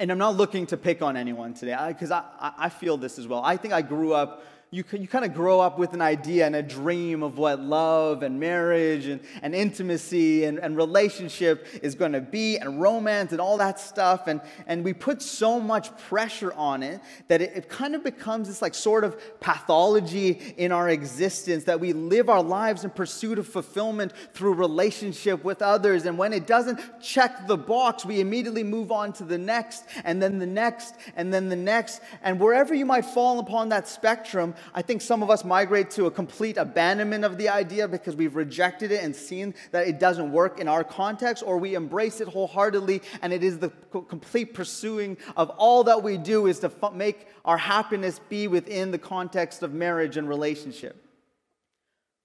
And 0.00 0.12
I'm 0.12 0.18
not 0.18 0.36
looking 0.36 0.66
to 0.66 0.76
pick 0.76 1.02
on 1.02 1.16
anyone 1.16 1.54
today 1.54 1.76
because 1.88 2.10
I, 2.10 2.22
I, 2.38 2.52
I, 2.58 2.68
feel 2.68 2.96
this 2.96 3.18
as 3.18 3.26
well. 3.26 3.42
I 3.44 3.56
think 3.56 3.74
I 3.74 3.82
grew 3.82 4.12
up 4.12 4.44
you, 4.70 4.84
you 4.92 5.08
kind 5.08 5.24
of 5.24 5.32
grow 5.32 5.60
up 5.60 5.78
with 5.78 5.94
an 5.94 6.02
idea 6.02 6.44
and 6.44 6.54
a 6.54 6.62
dream 6.62 7.22
of 7.22 7.38
what 7.38 7.58
love 7.58 8.22
and 8.22 8.38
marriage 8.38 9.06
and, 9.06 9.20
and 9.40 9.54
intimacy 9.54 10.44
and, 10.44 10.58
and 10.58 10.76
relationship 10.76 11.66
is 11.82 11.94
going 11.94 12.12
to 12.12 12.20
be 12.20 12.58
and 12.58 12.78
romance 12.78 13.32
and 13.32 13.40
all 13.40 13.56
that 13.56 13.80
stuff. 13.80 14.26
And, 14.26 14.42
and 14.66 14.84
we 14.84 14.92
put 14.92 15.22
so 15.22 15.58
much 15.58 15.96
pressure 15.96 16.52
on 16.52 16.82
it 16.82 17.00
that 17.28 17.40
it, 17.40 17.52
it 17.56 17.68
kind 17.70 17.94
of 17.94 18.04
becomes 18.04 18.48
this 18.48 18.60
like 18.60 18.74
sort 18.74 19.04
of 19.04 19.16
pathology 19.40 20.32
in 20.58 20.70
our 20.70 20.90
existence 20.90 21.64
that 21.64 21.80
we 21.80 21.94
live 21.94 22.28
our 22.28 22.42
lives 22.42 22.84
in 22.84 22.90
pursuit 22.90 23.38
of 23.38 23.48
fulfillment 23.48 24.12
through 24.34 24.52
relationship 24.52 25.44
with 25.44 25.62
others. 25.62 26.04
And 26.04 26.18
when 26.18 26.34
it 26.34 26.46
doesn't 26.46 26.78
check 27.00 27.46
the 27.46 27.56
box, 27.56 28.04
we 28.04 28.20
immediately 28.20 28.64
move 28.64 28.92
on 28.92 29.14
to 29.14 29.24
the 29.24 29.38
next 29.38 29.84
and 30.04 30.20
then 30.20 30.38
the 30.38 30.46
next 30.46 30.94
and 31.16 31.32
then 31.32 31.48
the 31.48 31.56
next. 31.56 32.02
And 32.22 32.38
wherever 32.38 32.74
you 32.74 32.84
might 32.84 33.06
fall 33.06 33.38
upon 33.38 33.70
that 33.70 33.88
spectrum, 33.88 34.54
I 34.74 34.82
think 34.82 35.02
some 35.02 35.22
of 35.22 35.30
us 35.30 35.44
migrate 35.44 35.90
to 35.92 36.06
a 36.06 36.10
complete 36.10 36.56
abandonment 36.56 37.24
of 37.24 37.38
the 37.38 37.48
idea 37.48 37.88
because 37.88 38.16
we've 38.16 38.36
rejected 38.36 38.92
it 38.92 39.02
and 39.02 39.14
seen 39.14 39.54
that 39.72 39.88
it 39.88 39.98
doesn't 39.98 40.32
work 40.32 40.60
in 40.60 40.68
our 40.68 40.84
context, 40.84 41.42
or 41.46 41.58
we 41.58 41.74
embrace 41.74 42.20
it 42.20 42.28
wholeheartedly 42.28 43.02
and 43.22 43.32
it 43.32 43.42
is 43.42 43.58
the 43.58 43.70
complete 44.08 44.54
pursuing 44.54 45.16
of 45.36 45.50
all 45.50 45.84
that 45.84 46.02
we 46.02 46.16
do 46.16 46.46
is 46.46 46.58
to 46.60 46.70
make 46.94 47.26
our 47.44 47.58
happiness 47.58 48.20
be 48.28 48.48
within 48.48 48.90
the 48.90 48.98
context 48.98 49.62
of 49.62 49.72
marriage 49.72 50.16
and 50.16 50.28
relationship. 50.28 51.04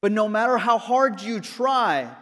But 0.02 0.12
no 0.12 0.28
matter 0.28 0.58
how 0.58 0.78
hard 0.78 1.22
you 1.22 1.40
try, 1.40 2.14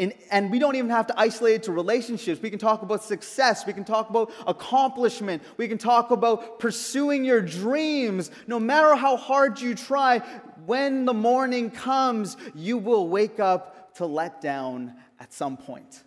and, 0.00 0.14
and, 0.30 0.50
we 0.50 0.58
don't 0.58 0.76
even 0.76 0.90
have 0.90 1.06
to 1.08 1.20
isolate 1.20 1.56
it 1.56 1.62
to 1.64 1.72
relationships. 1.72 2.40
We 2.40 2.50
can 2.50 2.58
talk 2.58 2.82
about 2.82 3.04
success. 3.04 3.66
We 3.66 3.72
can 3.72 3.84
talk 3.84 4.08
about 4.10 4.32
accomplishment. 4.46 5.42
We 5.58 5.68
can 5.68 5.78
talk 5.78 6.10
about 6.10 6.58
pursuing 6.58 7.24
your 7.24 7.40
dreams. 7.40 8.30
No 8.46 8.58
matter 8.58 8.96
how 8.96 9.16
hard 9.16 9.60
you 9.60 9.74
try, 9.74 10.20
when 10.66 11.04
the 11.04 11.14
morning 11.14 11.70
comes, 11.70 12.36
you 12.54 12.78
will 12.78 13.08
wake 13.08 13.38
up 13.38 13.94
to 13.94 14.06
let 14.06 14.40
down 14.40 14.94
at 15.20 15.32
some 15.32 15.56
point. 15.56 16.02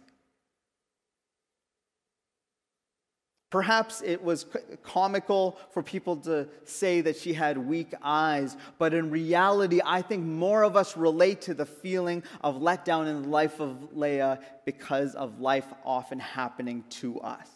Perhaps 3.54 4.02
it 4.02 4.24
was 4.24 4.48
comical 4.82 5.60
for 5.70 5.84
people 5.84 6.16
to 6.18 6.48
say 6.66 7.02
that 7.02 7.16
she 7.16 7.34
had 7.34 7.56
weak 7.56 7.94
eyes, 8.02 8.58
but 8.80 8.96
in 8.96 9.12
reality, 9.12 9.80
I 9.86 10.02
think 10.02 10.24
more 10.24 10.64
of 10.64 10.76
us 10.76 10.98
relate 10.98 11.42
to 11.42 11.54
the 11.54 11.68
feeling 11.68 12.24
of 12.42 12.56
letdown 12.56 13.08
in 13.08 13.22
the 13.22 13.28
life 13.28 13.60
of 13.60 13.96
Leah 13.96 14.40
because 14.66 15.14
of 15.14 15.40
life 15.40 15.68
often 15.86 16.18
happening 16.18 16.84
to 17.02 17.20
us. 17.20 17.48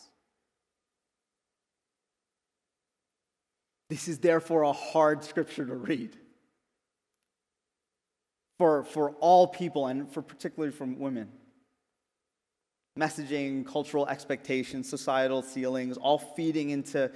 This 3.89 4.07
is 4.07 4.19
therefore 4.19 4.62
a 4.62 4.73
hard 4.73 5.23
scripture 5.23 5.65
to 5.65 5.75
read 5.75 6.15
for, 8.60 8.83
for 8.83 9.13
all 9.19 9.47
people 9.47 9.88
and 9.88 10.12
for 10.12 10.21
particularly 10.21 10.71
from 10.71 10.99
women 10.99 11.29
messaging, 12.97 13.65
cultural 13.65 14.07
expectations, 14.07 14.89
societal 14.89 15.41
ceilings, 15.41 15.97
all 15.97 16.17
feeding 16.17 16.71
into 16.71 17.12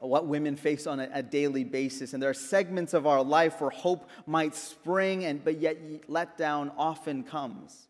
what 0.00 0.26
women 0.26 0.56
face 0.56 0.86
on 0.86 1.00
a, 1.00 1.08
a, 1.12 1.22
daily 1.22 1.62
basis. 1.62 2.14
And 2.14 2.22
there 2.22 2.30
are 2.30 2.34
segments 2.34 2.94
of 2.94 3.06
our 3.06 3.22
life 3.22 3.60
where 3.60 3.70
hope 3.70 4.08
might 4.26 4.54
spring, 4.54 5.24
and, 5.24 5.44
but 5.44 5.60
yet 5.60 6.08
letdown 6.08 6.72
often 6.76 7.22
comes. 7.22 7.88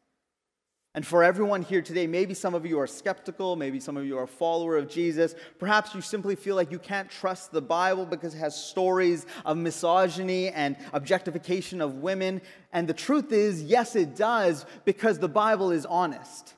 And 0.93 1.07
for 1.07 1.23
everyone 1.23 1.63
here 1.63 1.83
today, 1.83 2.09
maybe 2.09 2.35
some 2.35 2.53
of 2.53 2.67
you 2.67 2.81
are 2.81 2.87
skeptical, 2.89 3.55
maybe 3.55 3.79
some 3.79 3.97
of 3.97 4.05
you 4.05 4.19
are 4.19 4.25
a 4.25 4.29
follower 4.29 4.77
of 4.77 4.89
Jesus. 4.89 5.37
Perhaps 5.61 5.95
you 5.95 6.01
simply 6.01 6.35
feel 6.35 6.57
like 6.57 6.73
you 6.73 6.81
can't 6.81 7.09
trust 7.09 7.53
the 7.53 7.63
Bible 7.63 8.05
because 8.05 8.35
it 8.35 8.39
has 8.39 8.61
stories 8.61 9.25
of 9.45 9.57
misogyny 9.57 10.49
and 10.49 10.77
objectification 10.93 11.81
of 11.81 11.99
women. 11.99 12.43
And 12.73 12.89
the 12.89 12.95
truth 12.95 13.31
is, 13.31 13.63
yes, 13.63 13.95
it 13.95 14.17
does, 14.17 14.67
because 14.85 15.21
the 15.21 15.29
Bible 15.29 15.71
is 15.71 15.87
honest. 15.87 16.55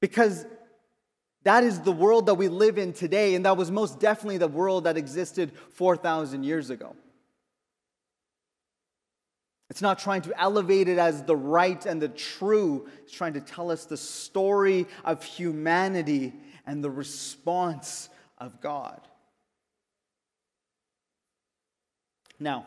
Because 0.00 0.46
that 1.42 1.64
is 1.64 1.80
the 1.80 1.92
world 1.92 2.26
that 2.26 2.34
we 2.34 2.48
live 2.48 2.78
in 2.78 2.92
today, 2.92 3.34
and 3.34 3.44
that 3.44 3.56
was 3.56 3.70
most 3.70 3.98
definitely 3.98 4.38
the 4.38 4.48
world 4.48 4.84
that 4.84 4.96
existed 4.96 5.52
4,000 5.74 6.44
years 6.44 6.70
ago. 6.70 6.94
It's 9.70 9.80
not 9.80 10.00
trying 10.00 10.22
to 10.22 10.40
elevate 10.40 10.88
it 10.88 10.98
as 10.98 11.22
the 11.22 11.36
right 11.36 11.84
and 11.86 12.02
the 12.02 12.08
true, 12.08 12.88
it's 13.02 13.12
trying 13.12 13.34
to 13.34 13.40
tell 13.40 13.70
us 13.70 13.84
the 13.84 13.96
story 13.96 14.86
of 15.04 15.22
humanity 15.22 16.34
and 16.66 16.82
the 16.82 16.90
response 16.90 18.08
of 18.36 18.60
God. 18.60 19.00
Now, 22.40 22.66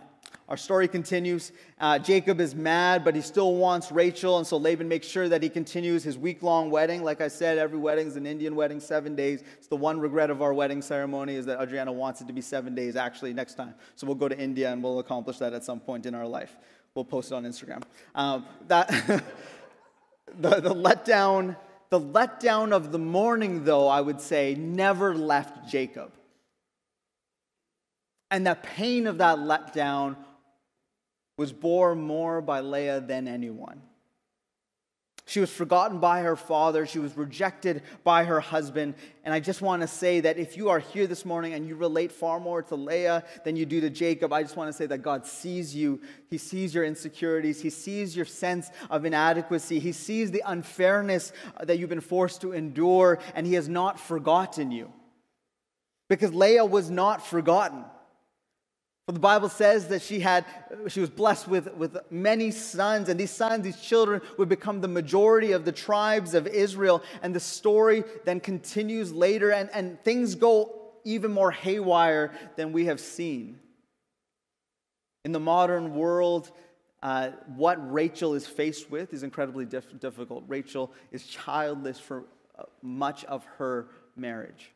our 0.54 0.58
story 0.58 0.88
continues. 0.88 1.52
Uh, 1.80 1.98
Jacob 1.98 2.40
is 2.40 2.54
mad, 2.54 3.04
but 3.04 3.16
he 3.16 3.22
still 3.22 3.56
wants 3.56 3.92
Rachel, 3.92 4.38
and 4.38 4.46
so 4.46 4.58
Laban 4.58 4.88
makes 4.88 5.08
sure 5.08 5.28
that 5.28 5.42
he 5.42 5.50
continues 5.50 6.04
his 6.04 6.16
week 6.16 6.44
long 6.44 6.70
wedding. 6.70 7.04
Like 7.04 7.22
I 7.22 7.28
said, 7.28 7.58
every 7.58 7.80
wedding 7.80 8.06
is 8.06 8.18
an 8.18 8.28
Indian 8.28 8.56
wedding, 8.56 8.80
seven 8.80 9.16
days. 9.16 9.44
It's 9.58 9.66
the 9.66 9.76
one 9.76 10.00
regret 10.00 10.30
of 10.30 10.44
our 10.44 10.54
wedding 10.54 10.84
ceremony 10.84 11.34
is 11.38 11.48
that 11.48 11.60
Adriana 11.60 11.92
wants 11.92 12.22
it 12.22 12.28
to 12.28 12.34
be 12.34 12.42
seven 12.42 12.76
days 12.76 12.96
actually 12.96 13.34
next 13.34 13.56
time. 13.56 13.74
So 13.96 14.06
we'll 14.06 14.16
go 14.16 14.30
to 14.30 14.38
India 14.38 14.72
and 14.72 14.84
we'll 14.84 15.00
accomplish 15.00 15.40
that 15.40 15.54
at 15.54 15.64
some 15.64 15.80
point 15.80 16.06
in 16.06 16.14
our 16.14 16.28
life. 16.28 16.56
we'll 16.94 17.04
post 17.04 17.32
it 17.32 17.34
on 17.34 17.46
Instagram. 17.46 17.82
Um, 18.14 18.46
that 18.68 18.90
the, 20.40 20.60
the 20.60 20.76
letdown, 20.76 21.58
the 21.90 22.00
letdown 22.00 22.74
of 22.74 22.92
the 22.92 23.00
morning, 23.00 23.64
though, 23.64 23.88
I 23.88 24.02
would 24.02 24.22
say, 24.22 24.54
never 24.54 25.16
left 25.16 25.68
Jacob. 25.68 26.12
And 28.30 28.46
the 28.46 28.56
pain 28.56 29.08
of 29.08 29.18
that 29.18 29.40
letdown 29.40 30.16
was 31.38 31.52
borne 31.52 32.02
more 32.02 32.42
by 32.42 32.62
Leah 32.62 33.02
than 33.02 33.28
anyone. 33.28 33.82
She 35.26 35.40
was 35.40 35.52
forgotten 35.52 36.00
by 36.00 36.22
her 36.22 36.36
father. 36.36 36.86
She 36.86 37.00
was 37.00 37.16
rejected 37.16 37.82
by 38.04 38.26
her 38.26 38.42
husband. 38.42 38.96
And 39.24 39.34
I 39.34 39.40
just 39.40 39.62
want 39.62 39.82
to 39.82 39.88
say 39.88 40.20
that 40.20 40.38
if 40.38 40.58
you 40.58 40.70
are 40.70 40.80
here 40.80 41.08
this 41.08 41.24
morning 41.24 41.54
and 41.54 41.66
you 41.66 41.76
relate 41.76 42.12
far 42.12 42.42
more 42.42 42.62
to 42.64 42.76
Leah 42.76 43.24
than 43.46 43.56
you 43.56 43.66
do 43.66 43.80
to 43.82 43.90
Jacob, 43.90 44.34
I 44.34 44.44
just 44.44 44.58
want 44.58 44.68
to 44.68 44.74
say 44.74 44.86
that 44.86 44.98
God 44.98 45.26
sees 45.26 45.74
you. 45.74 46.02
He 46.30 46.38
sees 46.38 46.76
your 46.76 46.84
insecurities. 46.84 47.62
He 47.62 47.70
sees 47.70 48.18
your 48.18 48.26
sense 48.26 48.70
of 48.90 49.06
inadequacy. 49.06 49.80
He 49.80 49.94
sees 49.94 50.30
the 50.30 50.44
unfairness 50.46 51.32
that 51.62 51.80
you've 51.80 51.90
been 51.90 52.02
forced 52.02 52.42
to 52.42 52.52
endure, 52.52 53.20
and 53.34 53.48
He 53.48 53.54
has 53.54 53.70
not 53.70 53.98
forgotten 53.98 54.72
you. 54.72 54.92
Because 56.10 56.34
Leah 56.34 56.66
was 56.66 56.92
not 56.92 57.26
forgotten. 57.26 57.86
For 59.06 59.12
the 59.12 59.20
Bible 59.20 59.50
says 59.50 59.90
that 59.90 60.02
she 60.02 60.22
had 60.22 60.46
she 60.88 61.02
was 61.02 61.10
blessed 61.10 61.48
with, 61.48 61.74
with 61.74 61.98
many 62.10 62.52
sons, 62.52 63.10
and 63.10 63.20
these 63.20 63.32
sons, 63.32 63.64
these 63.64 63.82
children, 63.82 64.22
would 64.38 64.48
become 64.48 64.80
the 64.80 64.88
majority 64.88 65.52
of 65.52 65.66
the 65.66 65.74
tribes 65.74 66.34
of 66.34 66.48
Israel. 66.48 67.04
And 67.22 67.36
the 67.36 67.40
story 67.42 68.06
then 68.24 68.40
continues 68.40 69.12
later, 69.12 69.52
and, 69.52 69.70
and 69.74 70.02
things 70.04 70.36
go 70.36 70.80
even 71.04 71.32
more 71.32 71.52
haywire 71.52 72.32
than 72.56 72.72
we 72.72 72.86
have 72.86 73.02
seen. 73.02 73.60
In 75.26 75.34
the 75.34 75.40
modern 75.40 75.96
world, 75.96 76.52
uh, 77.02 77.32
what 77.56 77.92
Rachel 77.92 78.34
is 78.34 78.48
faced 78.48 78.90
with 78.90 79.14
is 79.14 79.24
incredibly 79.24 79.66
diff- 79.66 80.00
difficult. 80.00 80.46
Rachel 80.48 80.94
is 81.12 81.26
childless 81.26 82.00
for 82.00 82.24
uh, 82.58 82.64
much 82.82 83.26
of 83.26 83.44
her 83.58 83.88
marriage. 84.16 84.73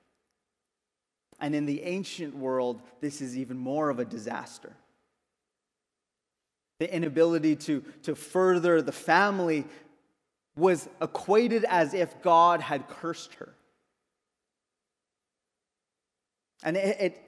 And 1.40 1.54
in 1.54 1.66
the 1.66 1.84
ancient 1.84 2.36
world, 2.36 2.82
this 3.00 3.22
is 3.22 3.38
even 3.38 3.58
more 3.58 3.90
of 3.90 4.00
a 4.00 4.06
disaster. 4.06 4.74
The 6.80 6.94
inability 6.94 7.56
to, 7.58 7.84
to 8.04 8.16
further 8.16 8.82
the 8.82 8.92
family 8.92 9.66
was 10.56 10.90
equated 11.02 11.66
as 11.70 11.94
if 11.94 12.22
God 12.22 12.62
had 12.62 12.88
cursed 12.88 13.36
her. 13.36 13.54
And 16.64 16.76
it, 16.76 16.98
it, 17.00 17.22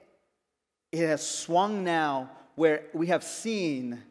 it 0.92 1.06
has 1.06 1.26
swung 1.26 1.84
now 1.84 2.30
where 2.56 2.82
we 2.92 3.06
have 3.06 3.22
seen, 3.22 4.02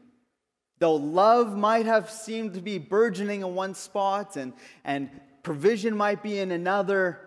though 0.79 0.95
love 0.95 1.57
might 1.57 1.85
have 1.85 2.09
seemed 2.09 2.53
to 2.53 2.61
be 2.61 2.77
burgeoning 2.77 3.41
in 3.41 3.53
one 3.53 3.75
spot 3.75 4.37
and, 4.37 4.53
and 4.85 5.09
provision 5.43 5.95
might 5.95 6.23
be 6.23 6.39
in 6.39 6.51
another, 6.51 7.19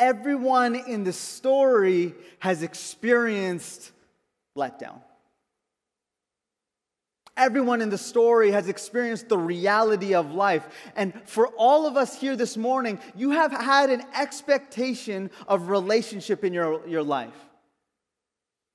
everyone 0.00 0.74
in 0.74 1.04
the 1.04 1.12
story 1.12 2.14
has 2.40 2.62
experienced 2.62 3.92
letdown. 4.56 5.00
Everyone 7.36 7.80
in 7.80 7.90
the 7.90 7.98
story 7.98 8.50
has 8.50 8.68
experienced 8.68 9.28
the 9.28 9.38
reality 9.38 10.14
of 10.14 10.34
life. 10.34 10.66
And 10.96 11.14
for 11.26 11.46
all 11.56 11.86
of 11.86 11.96
us 11.96 12.18
here 12.18 12.36
this 12.36 12.56
morning, 12.56 12.98
you 13.14 13.30
have 13.30 13.52
had 13.52 13.88
an 13.90 14.02
expectation 14.14 15.30
of 15.46 15.68
relationship 15.68 16.44
in 16.44 16.52
your, 16.52 16.86
your 16.88 17.02
life. 17.02 17.34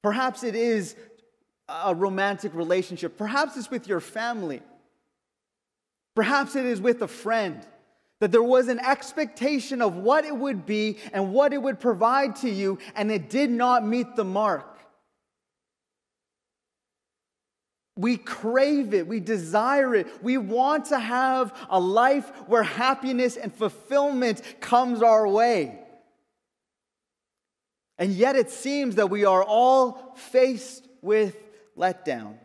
Perhaps 0.01 0.43
it 0.43 0.55
is 0.55 0.95
a 1.67 1.93
romantic 1.93 2.53
relationship, 2.53 3.17
perhaps 3.17 3.57
it's 3.57 3.71
with 3.71 3.87
your 3.87 3.99
family, 3.99 4.61
perhaps 6.15 6.55
it 6.55 6.65
is 6.65 6.79
with 6.79 7.01
a 7.01 7.07
friend 7.07 7.65
that 8.19 8.31
there 8.31 8.43
was 8.43 8.67
an 8.67 8.79
expectation 8.79 9.81
of 9.81 9.97
what 9.97 10.25
it 10.25 10.35
would 10.35 10.65
be 10.65 10.97
and 11.13 11.33
what 11.33 11.53
it 11.53 11.61
would 11.61 11.79
provide 11.79 12.35
to 12.37 12.49
you, 12.49 12.79
and 12.95 13.11
it 13.11 13.29
did 13.29 13.49
not 13.49 13.85
meet 13.85 14.15
the 14.15 14.23
mark. 14.23 14.71
We 17.97 18.17
crave 18.17 18.93
it, 18.93 19.07
we 19.07 19.21
desire 19.21 19.95
it, 19.95 20.07
we 20.21 20.37
want 20.37 20.85
to 20.85 20.99
have 20.99 21.53
a 21.69 21.79
life 21.79 22.29
where 22.47 22.63
happiness 22.63 23.37
and 23.37 23.53
fulfillment 23.53 24.41
comes 24.59 25.01
our 25.01 25.27
way. 25.27 25.79
And 27.97 28.11
yet 28.11 28.35
it 28.35 28.49
seems 28.49 28.95
that 28.95 29.09
we 29.09 29.23
are 29.23 29.43
all 29.43 30.13
faced 30.15 30.85
with 31.01 31.35
letdown. 31.77 32.35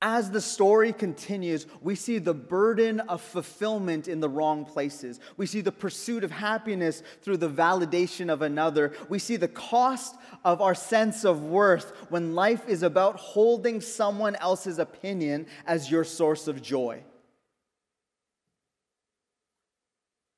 As 0.00 0.30
the 0.30 0.40
story 0.40 0.92
continues, 0.92 1.66
we 1.80 1.96
see 1.96 2.18
the 2.18 2.34
burden 2.34 3.00
of 3.00 3.20
fulfillment 3.20 4.06
in 4.06 4.20
the 4.20 4.28
wrong 4.28 4.64
places. 4.64 5.18
We 5.36 5.46
see 5.46 5.60
the 5.60 5.72
pursuit 5.72 6.22
of 6.22 6.30
happiness 6.30 7.02
through 7.22 7.38
the 7.38 7.50
validation 7.50 8.30
of 8.32 8.42
another. 8.42 8.92
We 9.08 9.18
see 9.18 9.34
the 9.34 9.48
cost 9.48 10.14
of 10.44 10.62
our 10.62 10.76
sense 10.76 11.24
of 11.24 11.42
worth 11.42 11.90
when 12.10 12.36
life 12.36 12.68
is 12.68 12.84
about 12.84 13.16
holding 13.16 13.80
someone 13.80 14.36
else's 14.36 14.78
opinion 14.78 15.46
as 15.66 15.90
your 15.90 16.04
source 16.04 16.46
of 16.46 16.62
joy. 16.62 17.02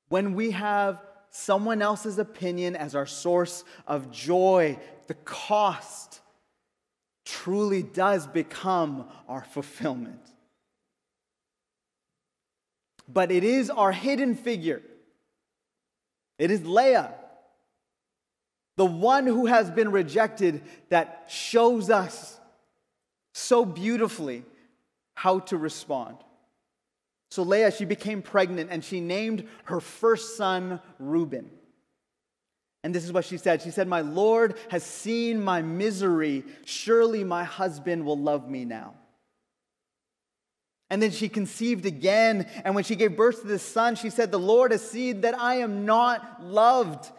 When 0.09 0.33
we 0.33 0.51
have 0.51 1.03
someone 1.29 1.83
else's 1.83 2.17
opinion 2.17 2.75
as 2.75 2.95
our 2.95 3.05
source 3.05 3.63
of 3.85 4.11
joy, 4.11 4.79
the 5.05 5.13
cost 5.13 6.21
truly 7.43 7.81
does 7.81 8.27
become 8.27 9.07
our 9.27 9.43
fulfillment. 9.43 10.21
But 13.07 13.31
it 13.31 13.43
is 13.43 13.69
our 13.69 13.91
hidden 13.91 14.35
figure. 14.35 14.81
It 16.37 16.51
is 16.51 16.65
Leah, 16.65 17.13
the 18.77 18.85
one 18.85 19.25
who 19.25 19.47
has 19.47 19.71
been 19.71 19.91
rejected, 19.91 20.61
that 20.89 21.25
shows 21.29 21.89
us 21.89 22.39
so 23.33 23.65
beautifully 23.65 24.43
how 25.15 25.39
to 25.39 25.57
respond. 25.57 26.17
So 27.31 27.43
Leah, 27.43 27.71
she 27.71 27.85
became 27.85 28.21
pregnant 28.21 28.69
and 28.71 28.83
she 28.83 28.99
named 28.99 29.47
her 29.65 29.79
first 29.79 30.37
son 30.37 30.79
Reuben. 30.99 31.49
And 32.83 32.95
this 32.95 33.03
is 33.03 33.13
what 33.13 33.25
she 33.25 33.37
said. 33.37 33.61
She 33.61 33.71
said, 33.71 33.87
My 33.87 34.01
Lord 34.01 34.57
has 34.69 34.83
seen 34.83 35.41
my 35.41 35.61
misery. 35.61 36.43
Surely 36.65 37.23
my 37.23 37.43
husband 37.43 38.05
will 38.05 38.17
love 38.17 38.49
me 38.49 38.65
now. 38.65 38.95
And 40.89 41.01
then 41.01 41.11
she 41.11 41.29
conceived 41.29 41.85
again. 41.85 42.47
And 42.65 42.75
when 42.75 42.83
she 42.83 42.95
gave 42.95 43.15
birth 43.15 43.41
to 43.41 43.47
this 43.47 43.63
son, 43.63 43.95
she 43.95 44.09
said, 44.09 44.31
The 44.31 44.39
Lord 44.39 44.71
has 44.71 44.87
seen 44.87 45.21
that 45.21 45.39
I 45.39 45.55
am 45.55 45.85
not 45.85 46.43
loved. 46.43 47.09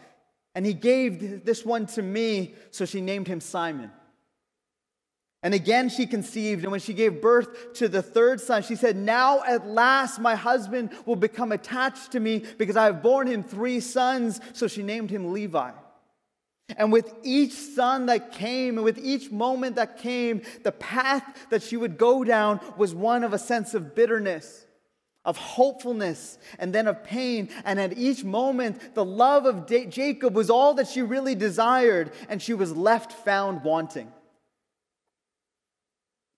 And 0.55 0.67
he 0.67 0.75
gave 0.75 1.45
this 1.45 1.65
one 1.65 1.87
to 1.87 2.03
me. 2.03 2.55
So 2.71 2.85
she 2.85 3.01
named 3.01 3.29
him 3.29 3.41
Simon. 3.41 3.91
And 5.43 5.55
again 5.55 5.89
she 5.89 6.07
conceived, 6.07 6.63
and 6.63 6.71
when 6.71 6.81
she 6.81 6.95
gave 6.95 7.21
birth 7.21 7.75
to 7.75 7.89
the 7.89 8.03
third 8.03 8.41
son, 8.41 8.63
she 8.63 8.77
said, 8.77 8.97
Now 8.97 9.43
at 9.43 9.67
last 9.67 10.21
my 10.21 10.37
husband 10.37 10.91
will 11.05 11.17
become 11.17 11.51
attached 11.51 12.13
to 12.13 12.21
me 12.21 12.45
because 12.59 12.77
I 12.77 12.85
have 12.85 13.03
borne 13.03 13.27
him 13.27 13.43
three 13.43 13.81
sons. 13.81 14.41
So 14.53 14.69
she 14.69 14.83
named 14.83 15.11
him 15.11 15.33
Levi. 15.33 15.73
And 16.77 16.93
with 16.93 17.13
each 17.23 17.53
son 17.53 18.07
that 18.07 18.33
came, 18.33 18.77
and 18.77 18.85
with 18.85 18.99
each 18.99 19.31
moment 19.31 19.77
that 19.77 19.99
came, 19.99 20.43
the 20.63 20.73
path 20.73 21.25
that 21.51 21.63
she 21.63 21.77
would 21.77 21.99
go 21.99 22.25
down 22.25 22.61
was 22.77 22.95
one 22.95 23.25
of 23.25 23.33
a 23.33 23.39
sense 23.39 23.75
of 23.75 23.95
bitterness, 23.95 24.65
of 25.25 25.37
hopefulness, 25.37 26.39
and 26.59 26.73
then 26.73 26.87
of 26.87 27.05
pain. 27.05 27.49
And 27.65 27.81
at 27.81 27.99
each 27.99 28.25
moment, 28.25 28.95
the 28.95 29.05
love 29.05 29.45
of 29.45 29.67
Jacob 29.67 30.35
was 30.35 30.51
all 30.51 30.75
that 30.75 30.89
she 30.89 31.03
really 31.03 31.35
desired, 31.35 32.13
and 32.29 32.41
she 32.41 32.55
was 32.55 32.75
left 32.75 33.13
found 33.13 33.65
wanting. 33.65 34.11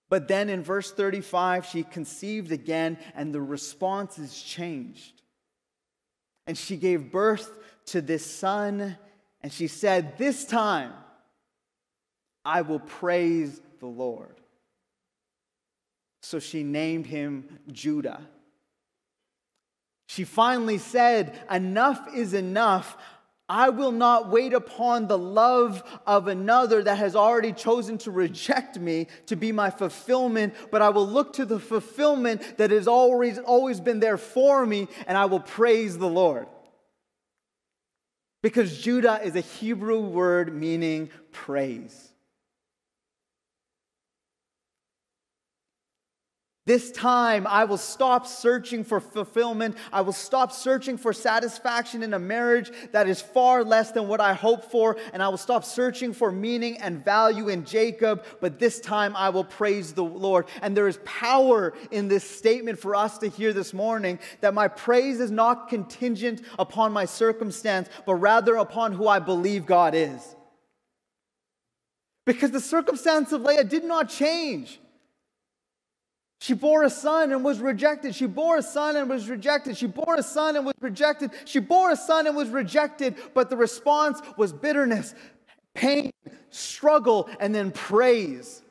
But 0.09 0.27
then 0.27 0.49
in 0.49 0.63
verse 0.63 0.91
35, 0.91 1.65
she 1.65 1.83
conceived 1.83 2.51
again, 2.51 2.97
and 3.15 3.33
the 3.33 3.41
response 3.41 4.19
is 4.19 4.39
changed. 4.39 5.21
And 6.47 6.57
she 6.57 6.77
gave 6.77 7.11
birth 7.11 7.57
to 7.87 8.01
this 8.01 8.25
son, 8.25 8.97
and 9.41 9.51
she 9.51 9.67
said, 9.67 10.17
This 10.17 10.45
time 10.45 10.93
I 12.43 12.61
will 12.61 12.79
praise 12.79 13.59
the 13.79 13.87
Lord. 13.87 14.39
So 16.21 16.39
she 16.39 16.63
named 16.63 17.07
him 17.07 17.59
Judah. 17.71 18.21
She 20.07 20.23
finally 20.23 20.77
said, 20.77 21.39
Enough 21.49 22.15
is 22.15 22.33
enough. 22.33 22.97
I 23.47 23.69
will 23.69 23.91
not 23.91 24.29
wait 24.29 24.53
upon 24.53 25.07
the 25.07 25.17
love 25.17 25.83
of 26.07 26.27
another 26.27 26.81
that 26.81 26.97
has 26.97 27.15
already 27.15 27.53
chosen 27.53 27.99
to 27.99 28.11
reject 28.11 28.79
me 28.79 29.07
to 29.27 29.35
be 29.35 29.51
my 29.51 29.69
fulfillment, 29.69 30.55
but 30.71 30.81
I 30.81 30.89
will 30.89 31.07
look 31.07 31.33
to 31.33 31.45
the 31.45 31.59
fulfillment 31.59 32.57
that 32.57 32.71
has 32.71 32.87
always, 32.87 33.37
always 33.37 33.79
been 33.79 33.99
there 33.99 34.17
for 34.17 34.65
me, 34.65 34.87
and 35.05 35.15
I 35.15 35.25
will 35.25 35.41
praise 35.41 35.97
the 35.97 36.07
Lord. 36.07 36.47
Because 38.41 38.79
Judah 38.79 39.21
is 39.23 39.35
a 39.35 39.41
Hebrew 39.41 39.99
word 39.99 40.53
meaning 40.53 41.11
praise. 41.31 42.14
This 46.67 46.91
time, 46.91 47.45
I 47.45 47.65
will 47.65 47.77
stop 47.77 48.25
searching 48.25 48.83
for 48.83 48.99
fulfillment. 48.99 49.77
I 49.93 50.01
will 50.01 50.13
stop 50.13 50.51
searching 50.51 50.97
for 50.97 51.13
satisfaction 51.13 52.01
in 52.01 52.11
a 52.15 52.19
marriage 52.19 52.71
that 52.91 53.07
is 53.07 53.21
far 53.21 53.63
less 53.63 53.91
than 53.91 54.07
what 54.07 54.19
I 54.19 54.33
hope 54.33 54.71
for. 54.71 54.97
And 55.13 55.21
I 55.21 55.27
will 55.27 55.37
stop 55.37 55.63
searching 55.63 56.11
for 56.11 56.31
meaning 56.31 56.79
and 56.79 57.05
value 57.05 57.49
in 57.49 57.65
Jacob. 57.65 58.25
But 58.41 58.57
this 58.57 58.79
time, 58.79 59.15
I 59.15 59.29
will 59.29 59.43
praise 59.43 59.93
the 59.93 60.03
Lord. 60.03 60.47
And 60.63 60.75
there 60.75 60.87
is 60.87 60.97
power 61.05 61.75
in 61.91 62.07
this 62.07 62.23
statement 62.23 62.79
for 62.79 62.95
us 62.95 63.19
to 63.19 63.27
hear 63.27 63.53
this 63.53 63.71
morning 63.71 64.17
that 64.41 64.55
my 64.55 64.67
praise 64.67 65.19
is 65.19 65.29
not 65.29 65.69
contingent 65.69 66.41
upon 66.57 66.91
my 66.91 67.05
circumstance, 67.05 67.89
but 68.07 68.15
rather 68.15 68.55
upon 68.55 68.93
who 68.93 69.07
I 69.07 69.19
believe 69.19 69.67
God 69.67 69.93
is. 69.93 70.35
Because 72.25 72.49
the 72.49 72.59
circumstance 72.59 73.31
of 73.31 73.41
Leah 73.43 73.65
did 73.65 73.83
not 73.83 74.09
change. 74.09 74.79
She 76.45 76.53
bore 76.53 76.83
a 76.83 76.91
son 76.91 77.31
and 77.31 77.43
was 77.43 77.57
rejected. 77.57 78.13
She 78.13 78.27
bore 78.27 78.57
a 78.57 78.61
son 78.61 78.95
and 78.97 79.09
was 79.09 79.27
rejected. 79.27 79.75
She 79.75 79.87
bore 79.87 80.13
a 80.13 80.21
son 80.21 80.55
and 80.55 80.63
was 80.63 80.75
rejected. 80.79 81.31
She 81.45 81.57
bore 81.57 81.89
a 81.89 81.95
son 81.95 82.27
and 82.27 82.35
was 82.35 82.49
rejected. 82.49 83.15
But 83.33 83.49
the 83.49 83.57
response 83.57 84.21
was 84.37 84.53
bitterness, 84.53 85.15
pain, 85.73 86.11
struggle, 86.51 87.27
and 87.39 87.55
then 87.55 87.71
praise. 87.71 88.61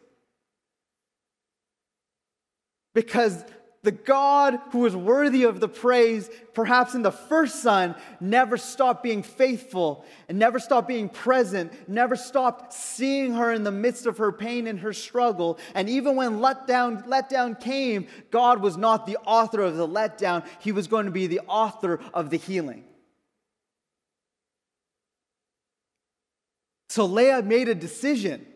Because 2.95 3.45
the 3.85 3.93
God 3.93 4.59
who 4.73 4.87
is 4.87 4.97
worthy 4.97 5.45
of 5.45 5.61
the 5.61 5.69
praise, 5.69 6.29
perhaps 6.55 6.95
in 6.95 7.03
the 7.03 7.13
first 7.13 7.63
son, 7.63 7.95
never 8.19 8.57
stopped 8.57 9.03
being 9.03 9.23
faithful 9.23 10.05
and 10.29 10.39
never 10.39 10.59
stopped 10.59 10.89
being 10.89 11.11
present, 11.11 11.89
never 11.89 12.17
stopped 12.17 12.73
seeing 12.73 13.35
her 13.35 13.53
in 13.53 13.63
the 13.63 13.71
midst 13.71 14.07
of 14.07 14.19
her 14.19 14.33
pain 14.33 14.67
and 14.67 14.81
her 14.81 14.95
struggle. 14.95 15.59
And 15.75 15.89
even 15.89 16.17
when 16.17 16.39
letdown, 16.41 17.07
letdown 17.07 17.61
came, 17.61 18.07
God 18.31 18.63
was 18.63 18.77
not 18.77 19.07
the 19.07 19.19
author 19.27 19.61
of 19.61 19.77
the 19.77 19.87
letdown, 19.87 20.45
He 20.61 20.73
was 20.73 20.87
going 20.87 21.05
to 21.05 21.13
be 21.13 21.27
the 21.27 21.43
author 21.47 22.01
of 22.13 22.31
the 22.31 22.39
healing. 22.39 22.85
So 26.89 27.05
Leah 27.05 27.43
made 27.43 27.69
a 27.69 27.75
decision 27.75 28.47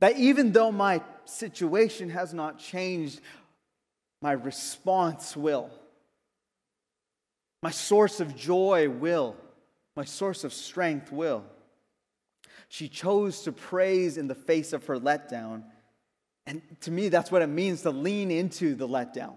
that 0.00 0.16
even 0.18 0.52
though 0.52 0.70
my 0.70 1.00
situation 1.24 2.10
has 2.10 2.34
not 2.34 2.58
changed, 2.58 3.20
my 4.24 4.32
response 4.32 5.36
will. 5.36 5.68
My 7.62 7.70
source 7.70 8.20
of 8.20 8.34
joy 8.34 8.88
will. 8.88 9.36
My 9.96 10.06
source 10.06 10.44
of 10.44 10.54
strength 10.54 11.12
will. 11.12 11.44
She 12.70 12.88
chose 12.88 13.42
to 13.42 13.52
praise 13.52 14.16
in 14.16 14.26
the 14.26 14.34
face 14.34 14.72
of 14.72 14.86
her 14.86 14.98
letdown. 14.98 15.64
And 16.46 16.62
to 16.80 16.90
me, 16.90 17.10
that's 17.10 17.30
what 17.30 17.42
it 17.42 17.48
means 17.48 17.82
to 17.82 17.90
lean 17.90 18.30
into 18.30 18.74
the 18.74 18.88
letdown. 18.88 19.34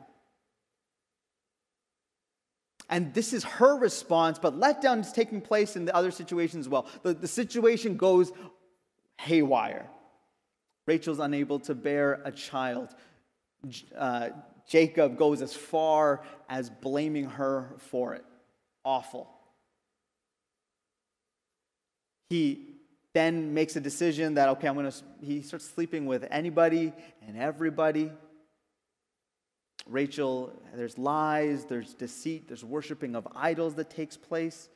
And 2.90 3.14
this 3.14 3.34
is 3.34 3.44
her 3.44 3.78
response, 3.78 4.40
but 4.40 4.58
letdown 4.58 5.02
is 5.02 5.12
taking 5.12 5.42
place 5.42 5.76
in 5.76 5.84
the 5.84 5.94
other 5.94 6.12
situations 6.12 6.66
as 6.66 6.70
well. 6.70 6.88
The, 7.04 7.14
the 7.14 7.28
situation 7.28 7.98
goes 7.98 8.32
haywire. 9.18 9.90
Rachel's 10.86 11.20
unable 11.20 11.60
to 11.60 11.76
bear 11.76 12.22
a 12.24 12.32
child. 12.32 12.96
Uh, 13.98 14.30
Jacob 14.68 15.18
goes 15.18 15.42
as 15.42 15.54
far 15.54 16.22
as 16.50 16.70
blaming 16.70 17.26
her 17.26 17.74
for 17.78 18.14
it. 18.14 18.26
Awful. 18.84 19.30
He 22.30 22.76
then 23.14 23.54
makes 23.54 23.76
a 23.76 23.80
decision 23.80 24.36
that, 24.36 24.50
okay, 24.50 24.68
I'm 24.68 24.76
going 24.76 24.92
to, 24.92 24.98
he 25.22 25.42
starts 25.42 25.66
sleeping 25.70 26.06
with 26.06 26.28
anybody 26.30 26.94
and 27.26 27.38
everybody. 27.38 28.12
Rachel, 29.88 30.52
there's 30.76 30.98
lies, 30.98 31.66
there's 31.66 31.94
deceit, 31.94 32.50
there's 32.50 32.64
worshiping 32.64 33.16
of 33.16 33.28
idols 33.36 33.76
that 33.76 33.90
takes 33.90 34.18
place. 34.18 34.68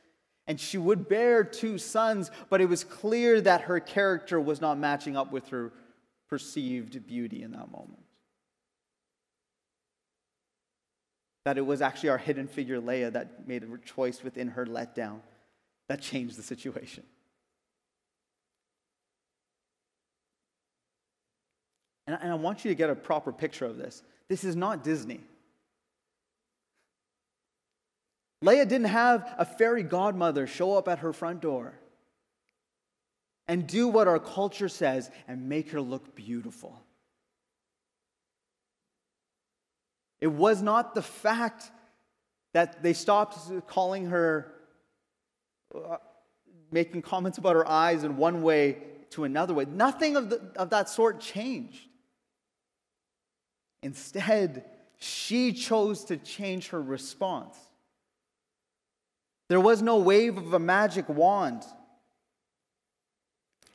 And 0.46 0.58
she 0.58 0.78
would 0.78 1.08
bear 1.08 1.44
two 1.44 1.78
sons, 1.78 2.30
but 2.48 2.60
it 2.60 2.68
was 2.68 2.82
clear 2.82 3.40
that 3.42 3.62
her 3.62 3.78
character 3.78 4.40
was 4.40 4.60
not 4.60 4.78
matching 4.78 5.16
up 5.16 5.30
with 5.30 5.48
her 5.48 5.72
perceived 6.28 7.06
beauty 7.06 7.42
in 7.42 7.52
that 7.52 7.70
moment. 7.70 8.02
That 11.44 11.58
it 11.58 11.66
was 11.66 11.82
actually 11.82 12.10
our 12.10 12.18
hidden 12.18 12.46
figure, 12.46 12.80
Leah, 12.80 13.10
that 13.10 13.48
made 13.48 13.62
a 13.62 13.78
choice 13.78 14.22
within 14.22 14.48
her 14.48 14.64
letdown 14.64 15.20
that 15.88 16.00
changed 16.00 16.36
the 16.36 16.42
situation. 16.42 17.04
And, 22.06 22.18
and 22.20 22.32
I 22.32 22.34
want 22.34 22.64
you 22.64 22.70
to 22.70 22.74
get 22.74 22.90
a 22.90 22.94
proper 22.94 23.32
picture 23.32 23.66
of 23.66 23.76
this. 23.76 24.02
This 24.28 24.44
is 24.44 24.56
not 24.56 24.84
Disney. 24.84 25.20
Leah 28.40 28.66
didn't 28.66 28.88
have 28.88 29.34
a 29.38 29.44
fairy 29.44 29.82
godmother 29.82 30.46
show 30.46 30.76
up 30.76 30.88
at 30.88 31.00
her 31.00 31.12
front 31.12 31.40
door 31.40 31.74
and 33.46 33.66
do 33.66 33.86
what 33.88 34.08
our 34.08 34.18
culture 34.18 34.68
says 34.68 35.10
and 35.28 35.48
make 35.48 35.70
her 35.70 35.80
look 35.80 36.14
beautiful. 36.14 36.80
It 40.22 40.30
was 40.30 40.62
not 40.62 40.94
the 40.94 41.02
fact 41.02 41.68
that 42.52 42.80
they 42.80 42.92
stopped 42.92 43.36
calling 43.66 44.06
her, 44.06 44.52
uh, 45.74 45.96
making 46.70 47.02
comments 47.02 47.38
about 47.38 47.56
her 47.56 47.68
eyes 47.68 48.04
in 48.04 48.16
one 48.16 48.40
way 48.40 48.78
to 49.10 49.24
another 49.24 49.52
way. 49.52 49.64
Nothing 49.64 50.14
of, 50.14 50.30
the, 50.30 50.40
of 50.54 50.70
that 50.70 50.88
sort 50.88 51.18
changed. 51.18 51.88
Instead, 53.82 54.64
she 54.96 55.52
chose 55.52 56.04
to 56.04 56.16
change 56.16 56.68
her 56.68 56.80
response. 56.80 57.56
There 59.48 59.58
was 59.58 59.82
no 59.82 59.98
wave 59.98 60.38
of 60.38 60.54
a 60.54 60.60
magic 60.60 61.08
wand. 61.08 61.64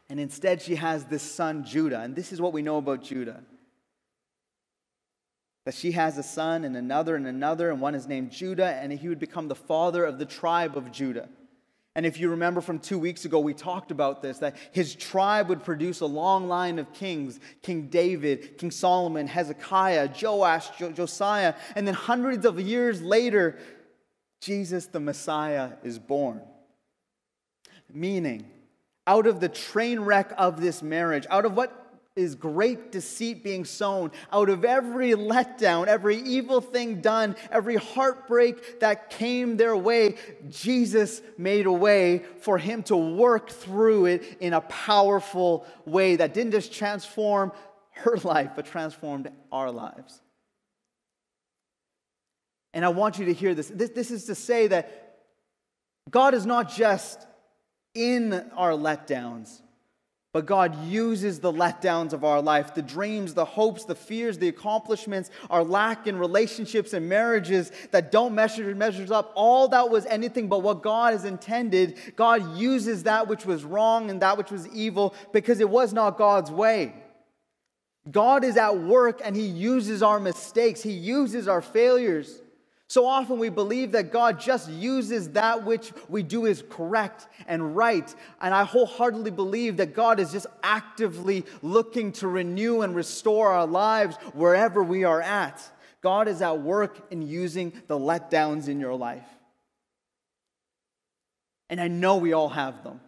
And 0.10 0.18
instead, 0.18 0.62
she 0.62 0.76
has 0.76 1.04
this 1.04 1.24
son, 1.24 1.66
Judah. 1.66 2.00
And 2.00 2.16
this 2.16 2.32
is 2.32 2.40
what 2.40 2.54
we 2.54 2.62
know 2.62 2.78
about 2.78 3.04
Judah 3.04 3.44
that 5.68 5.76
she 5.76 5.92
has 5.92 6.18
a 6.18 6.24
son 6.24 6.64
and 6.64 6.78
another 6.78 7.18
and 7.18 7.28
another, 7.28 7.70
and 7.72 7.82
one 7.82 7.94
is 7.94 8.08
named 8.08 8.32
Judah, 8.32 8.80
and 8.82 8.90
he 8.90 9.10
would 9.10 9.20
become 9.20 9.50
the 9.50 9.54
father 9.54 10.06
of 10.06 10.18
the 10.18 10.24
tribe 10.24 10.78
of 10.78 10.94
Judah. 10.94 11.28
And 11.94 12.06
if 12.06 12.22
you 12.22 12.30
remember 12.30 12.62
from 12.62 12.80
two 12.80 12.98
weeks 12.98 13.26
ago, 13.26 13.42
we 13.42 13.54
talked 13.54 13.92
about 13.92 14.22
this 14.22 14.38
that 14.38 14.56
his 14.72 14.96
tribe 14.96 15.50
would 15.50 15.66
produce 15.66 16.00
a 16.00 16.06
long 16.06 16.48
line 16.48 16.80
of 16.80 16.94
kings 16.94 17.42
King 17.64 17.90
David, 17.90 18.58
King 18.58 18.72
Solomon, 18.72 19.28
Hezekiah, 19.28 20.10
Joash, 20.18 20.70
jo- 20.78 20.94
Josiah. 20.94 21.54
And 21.76 21.86
then 21.86 21.96
hundreds 21.96 22.46
of 22.46 22.62
years 22.62 23.02
later, 23.02 23.60
Jesus 24.40 24.86
the 24.86 25.02
Messiah 25.02 25.72
is 25.84 26.00
born. 26.00 26.40
Meaning, 27.94 28.50
out 29.06 29.28
of 29.28 29.42
the 29.42 29.50
train 29.50 30.00
wreck 30.00 30.32
of 30.38 30.62
this 30.62 30.82
marriage, 30.82 31.28
out 31.30 31.44
of 31.44 31.58
what 31.58 31.87
is 32.18 32.36
great 32.36 32.92
deceit 32.92 33.44
being 33.44 33.64
sown. 33.64 34.12
Out 34.34 34.50
of 34.50 34.66
every 34.66 35.12
letdown, 35.12 35.88
every 35.88 36.18
evil 36.18 36.60
thing 36.60 37.00
done, 37.00 37.36
every 37.52 37.76
heartbreak 37.76 38.80
that 38.80 39.10
came 39.10 39.56
their 39.58 39.78
way, 39.78 40.16
Jesus 40.50 41.22
made 41.38 41.66
a 41.66 41.72
way 41.72 42.24
for 42.42 42.58
him 42.58 42.84
to 42.84 42.98
work 42.98 43.50
through 43.50 44.08
it 44.08 44.38
in 44.40 44.54
a 44.54 44.62
powerful 44.62 45.66
way 45.86 46.16
that 46.16 46.34
didn't 46.34 46.52
just 46.52 46.74
transform 46.74 47.52
her 47.92 48.18
life, 48.24 48.52
but 48.56 48.66
transformed 48.66 49.30
our 49.52 49.72
lives. 49.72 50.22
And 52.74 52.84
I 52.84 52.90
want 52.90 53.18
you 53.18 53.26
to 53.26 53.34
hear 53.34 53.56
this. 53.56 53.70
This, 53.74 53.92
this 53.92 54.12
is 54.12 54.26
to 54.26 54.36
say 54.36 54.68
that 54.68 55.20
God 56.10 56.34
is 56.34 56.46
not 56.46 56.72
just 56.72 57.26
in 57.94 58.34
our 58.56 58.72
letdowns 58.72 59.62
but 60.38 60.46
God 60.46 60.86
uses 60.86 61.40
the 61.40 61.52
letdowns 61.52 62.14
of 62.14 62.24
our 62.24 62.44
life, 62.44 62.76
the 62.76 62.84
dreams, 62.84 63.34
the 63.34 63.44
hopes, 63.44 63.86
the 63.86 63.96
fears, 63.96 64.38
the 64.38 64.50
accomplishments, 64.50 65.32
our 65.50 65.64
lack 65.64 66.06
in 66.06 66.16
relationships 66.16 66.94
and 66.94 67.10
marriages 67.10 67.72
that 67.90 68.12
don't 68.12 68.36
measure 68.36 68.76
measures 68.76 69.10
up. 69.10 69.32
All 69.34 69.68
that 69.70 69.90
was 69.90 70.06
anything 70.06 70.48
but 70.48 70.62
what 70.62 70.84
God 70.84 71.14
has 71.14 71.26
intended. 71.26 71.98
God 72.16 72.56
uses 72.56 73.02
that 73.02 73.28
which 73.28 73.48
was 73.48 73.64
wrong 73.64 74.12
and 74.12 74.22
that 74.22 74.38
which 74.38 74.52
was 74.52 74.68
evil 74.68 75.16
because 75.34 75.60
it 75.60 75.72
was 75.72 75.92
not 75.92 76.20
God's 76.20 76.52
way. 76.52 76.94
God 78.12 78.44
is 78.44 78.58
at 78.58 78.78
work 78.78 79.20
and 79.26 79.36
He 79.36 79.48
uses 79.48 80.04
our 80.04 80.20
mistakes, 80.20 80.84
He 80.84 80.92
uses 80.92 81.48
our 81.48 81.64
failures. 81.64 82.44
So 82.90 83.06
often 83.06 83.38
we 83.38 83.50
believe 83.50 83.92
that 83.92 84.14
God 84.14 84.40
just 84.40 84.70
uses 84.70 85.32
that 85.32 85.66
which 85.66 85.92
we 86.08 86.24
do 86.24 86.46
is 86.46 86.64
correct 86.70 87.28
and 87.46 87.76
right. 87.76 88.14
And 88.40 88.54
I 88.54 88.64
wholeheartedly 88.64 89.32
believe 89.32 89.78
that 89.78 89.94
God 89.94 90.22
is 90.22 90.32
just 90.32 90.48
actively 90.64 91.46
looking 91.62 92.14
to 92.14 92.30
renew 92.30 92.82
and 92.82 92.96
restore 92.96 93.50
our 93.50 93.68
lives 93.68 94.16
wherever 94.34 94.82
we 94.82 95.04
are 95.04 95.22
at. 95.22 95.62
God 96.02 96.30
is 96.30 96.42
at 96.42 96.62
work 96.62 97.12
in 97.12 97.22
using 97.22 97.74
the 97.88 98.00
letdowns 98.00 98.70
in 98.70 98.80
your 98.80 98.96
life. 98.96 99.28
And 101.70 101.82
I 101.82 101.90
know 101.90 102.16
we 102.16 102.32
all 102.32 102.50
have 102.50 102.86
them. 102.86 103.02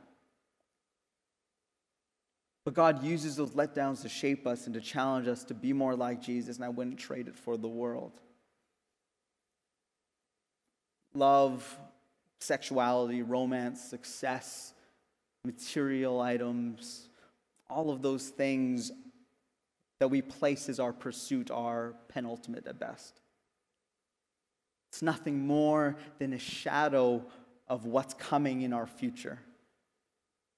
But 2.65 2.73
God 2.73 3.01
uses 3.01 3.37
those 3.37 3.51
letdowns 3.51 4.01
to 4.01 4.09
shape 4.09 4.45
us 4.45 4.65
and 4.65 4.73
to 4.73 4.81
challenge 4.81 5.29
us 5.29 5.45
to 5.45 5.53
be 5.53 5.71
more 5.71 5.95
like 5.95 6.21
Jesus, 6.21 6.57
and 6.57 6.65
I 6.65 6.69
wouldn't 6.69 6.99
trade 6.99 7.29
it 7.29 7.35
for 7.35 7.55
the 7.55 7.69
world. 7.69 8.11
Love, 11.13 11.77
sexuality, 12.39 13.21
romance, 13.21 13.81
success, 13.81 14.73
material 15.43 16.21
items, 16.21 17.09
all 17.69 17.89
of 17.89 18.01
those 18.01 18.29
things 18.29 18.91
that 19.99 20.07
we 20.07 20.21
place 20.21 20.69
as 20.69 20.79
our 20.79 20.93
pursuit 20.93 21.51
are 21.51 21.93
penultimate 22.07 22.65
at 22.67 22.79
best. 22.79 23.19
It's 24.89 25.01
nothing 25.01 25.45
more 25.45 25.97
than 26.17 26.33
a 26.33 26.39
shadow 26.39 27.25
of 27.67 27.85
what's 27.85 28.13
coming 28.15 28.61
in 28.61 28.73
our 28.73 28.87
future. 28.87 29.39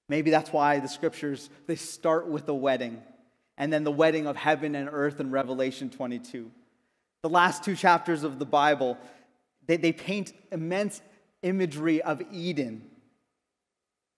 Maybe 0.08 0.30
that's 0.30 0.52
why 0.52 0.78
the 0.78 0.88
scriptures 0.88 1.50
they 1.66 1.76
start 1.76 2.26
with 2.26 2.48
a 2.48 2.54
wedding 2.54 3.02
and 3.58 3.72
then 3.72 3.84
the 3.84 3.92
wedding 3.92 4.26
of 4.26 4.36
heaven 4.36 4.74
and 4.74 4.88
earth 4.90 5.20
in 5.20 5.30
Revelation 5.30 5.90
22. 5.90 6.50
The 7.22 7.28
last 7.28 7.62
two 7.62 7.76
chapters 7.76 8.24
of 8.24 8.38
the 8.38 8.46
Bible, 8.46 8.98
they, 9.66 9.76
they 9.76 9.92
paint 9.92 10.32
immense 10.50 11.02
imagery 11.42 12.02
of 12.02 12.22
Eden 12.32 12.88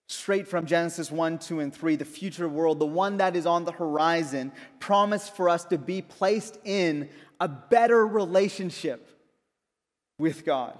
straight 0.06 0.46
from 0.46 0.66
Genesis 0.66 1.10
1, 1.10 1.38
2, 1.38 1.60
and 1.60 1.74
3, 1.74 1.96
the 1.96 2.04
future 2.04 2.48
world, 2.48 2.78
the 2.78 2.86
one 2.86 3.16
that 3.16 3.34
is 3.34 3.46
on 3.46 3.64
the 3.64 3.72
horizon, 3.72 4.52
promised 4.78 5.34
for 5.34 5.48
us 5.48 5.64
to 5.64 5.78
be 5.78 6.02
placed 6.02 6.58
in 6.64 7.08
a 7.40 7.48
better 7.48 8.06
relationship 8.06 9.08
with 10.18 10.44
God 10.44 10.78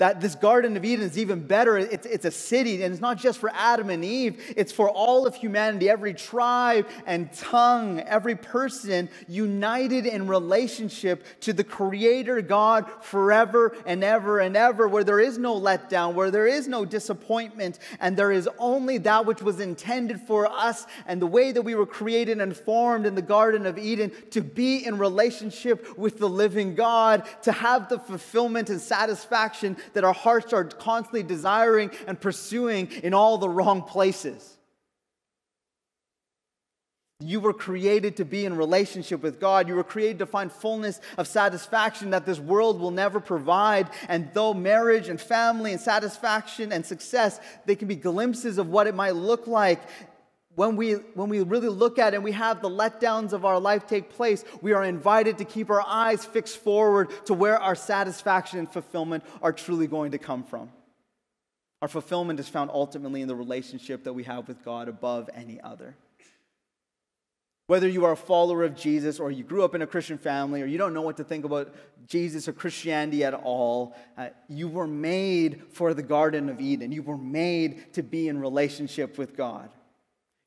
that 0.00 0.18
this 0.18 0.34
Garden 0.34 0.78
of 0.78 0.84
Eden 0.84 1.04
is 1.04 1.18
even 1.18 1.46
better. 1.46 1.76
It's, 1.76 2.06
it's 2.06 2.24
a 2.24 2.30
city, 2.30 2.82
and 2.82 2.90
it's 2.90 3.02
not 3.02 3.18
just 3.18 3.38
for 3.38 3.50
Adam 3.52 3.90
and 3.90 4.02
Eve, 4.02 4.42
it's 4.56 4.72
for 4.72 4.88
all 4.88 5.26
of 5.26 5.34
humanity, 5.34 5.90
every 5.90 6.14
tribe 6.14 6.88
and 7.04 7.30
tongue, 7.34 8.00
every 8.00 8.34
person 8.34 9.10
united 9.28 10.06
in 10.06 10.26
relationship 10.26 11.22
to 11.40 11.52
the 11.52 11.62
Creator 11.62 12.40
God 12.40 12.86
forever 13.02 13.76
and 13.84 14.02
ever 14.02 14.38
and 14.38 14.56
ever, 14.56 14.88
where 14.88 15.04
there 15.04 15.20
is 15.20 15.36
no 15.36 15.60
letdown, 15.60 16.14
where 16.14 16.30
there 16.30 16.46
is 16.46 16.66
no 16.66 16.86
disappointment, 16.86 17.78
and 18.00 18.16
there 18.16 18.32
is 18.32 18.48
only 18.58 18.96
that 18.96 19.26
which 19.26 19.42
was 19.42 19.60
intended 19.60 20.22
for 20.22 20.46
us 20.46 20.86
and 21.06 21.20
the 21.20 21.26
way 21.26 21.52
that 21.52 21.60
we 21.60 21.74
were 21.74 21.84
created 21.84 22.40
and 22.40 22.56
formed 22.56 23.04
in 23.04 23.14
the 23.14 23.20
Garden 23.20 23.66
of 23.66 23.76
Eden 23.76 24.10
to 24.30 24.40
be 24.40 24.86
in 24.86 24.96
relationship 24.96 25.98
with 25.98 26.16
the 26.16 26.28
living 26.28 26.74
God, 26.74 27.28
to 27.42 27.52
have 27.52 27.90
the 27.90 27.98
fulfillment 27.98 28.70
and 28.70 28.80
satisfaction 28.80 29.76
that 29.94 30.04
our 30.04 30.14
hearts 30.14 30.52
are 30.52 30.64
constantly 30.64 31.22
desiring 31.22 31.90
and 32.06 32.20
pursuing 32.20 32.88
in 33.02 33.14
all 33.14 33.38
the 33.38 33.48
wrong 33.48 33.82
places. 33.82 34.56
You 37.22 37.40
were 37.40 37.52
created 37.52 38.16
to 38.16 38.24
be 38.24 38.46
in 38.46 38.56
relationship 38.56 39.22
with 39.22 39.40
God. 39.40 39.68
You 39.68 39.74
were 39.74 39.84
created 39.84 40.20
to 40.20 40.26
find 40.26 40.50
fullness 40.50 41.02
of 41.18 41.28
satisfaction 41.28 42.10
that 42.10 42.24
this 42.24 42.40
world 42.40 42.80
will 42.80 42.90
never 42.90 43.20
provide. 43.20 43.90
And 44.08 44.30
though 44.32 44.54
marriage 44.54 45.08
and 45.08 45.20
family 45.20 45.72
and 45.72 45.80
satisfaction 45.80 46.72
and 46.72 46.84
success, 46.84 47.38
they 47.66 47.76
can 47.76 47.88
be 47.88 47.96
glimpses 47.96 48.56
of 48.56 48.70
what 48.70 48.86
it 48.86 48.94
might 48.94 49.16
look 49.16 49.46
like, 49.46 49.82
when 50.60 50.76
we, 50.76 50.92
when 50.92 51.30
we 51.30 51.40
really 51.40 51.70
look 51.70 51.98
at 51.98 52.12
and 52.12 52.22
we 52.22 52.32
have 52.32 52.60
the 52.60 52.68
letdowns 52.68 53.32
of 53.32 53.46
our 53.46 53.58
life 53.58 53.86
take 53.86 54.10
place, 54.10 54.44
we 54.60 54.74
are 54.74 54.84
invited 54.84 55.38
to 55.38 55.44
keep 55.46 55.70
our 55.70 55.80
eyes 55.80 56.22
fixed 56.22 56.58
forward 56.58 57.08
to 57.24 57.32
where 57.32 57.58
our 57.58 57.74
satisfaction 57.74 58.58
and 58.58 58.70
fulfillment 58.70 59.24
are 59.40 59.54
truly 59.54 59.86
going 59.86 60.10
to 60.10 60.18
come 60.18 60.44
from. 60.44 60.70
Our 61.80 61.88
fulfillment 61.88 62.40
is 62.40 62.46
found 62.46 62.70
ultimately 62.74 63.22
in 63.22 63.28
the 63.28 63.34
relationship 63.34 64.04
that 64.04 64.12
we 64.12 64.24
have 64.24 64.48
with 64.48 64.62
God 64.62 64.88
above 64.88 65.30
any 65.32 65.58
other. 65.62 65.96
Whether 67.66 67.88
you 67.88 68.04
are 68.04 68.12
a 68.12 68.16
follower 68.16 68.62
of 68.62 68.76
Jesus 68.76 69.18
or 69.18 69.30
you 69.30 69.44
grew 69.44 69.64
up 69.64 69.74
in 69.74 69.80
a 69.80 69.86
Christian 69.86 70.18
family 70.18 70.60
or 70.60 70.66
you 70.66 70.76
don't 70.76 70.92
know 70.92 71.00
what 71.00 71.16
to 71.16 71.24
think 71.24 71.46
about 71.46 71.74
Jesus 72.06 72.48
or 72.48 72.52
Christianity 72.52 73.24
at 73.24 73.32
all, 73.32 73.96
uh, 74.18 74.28
you 74.46 74.68
were 74.68 74.86
made 74.86 75.62
for 75.72 75.94
the 75.94 76.02
Garden 76.02 76.50
of 76.50 76.60
Eden. 76.60 76.92
You 76.92 77.02
were 77.02 77.16
made 77.16 77.94
to 77.94 78.02
be 78.02 78.28
in 78.28 78.38
relationship 78.38 79.16
with 79.16 79.34
God. 79.34 79.70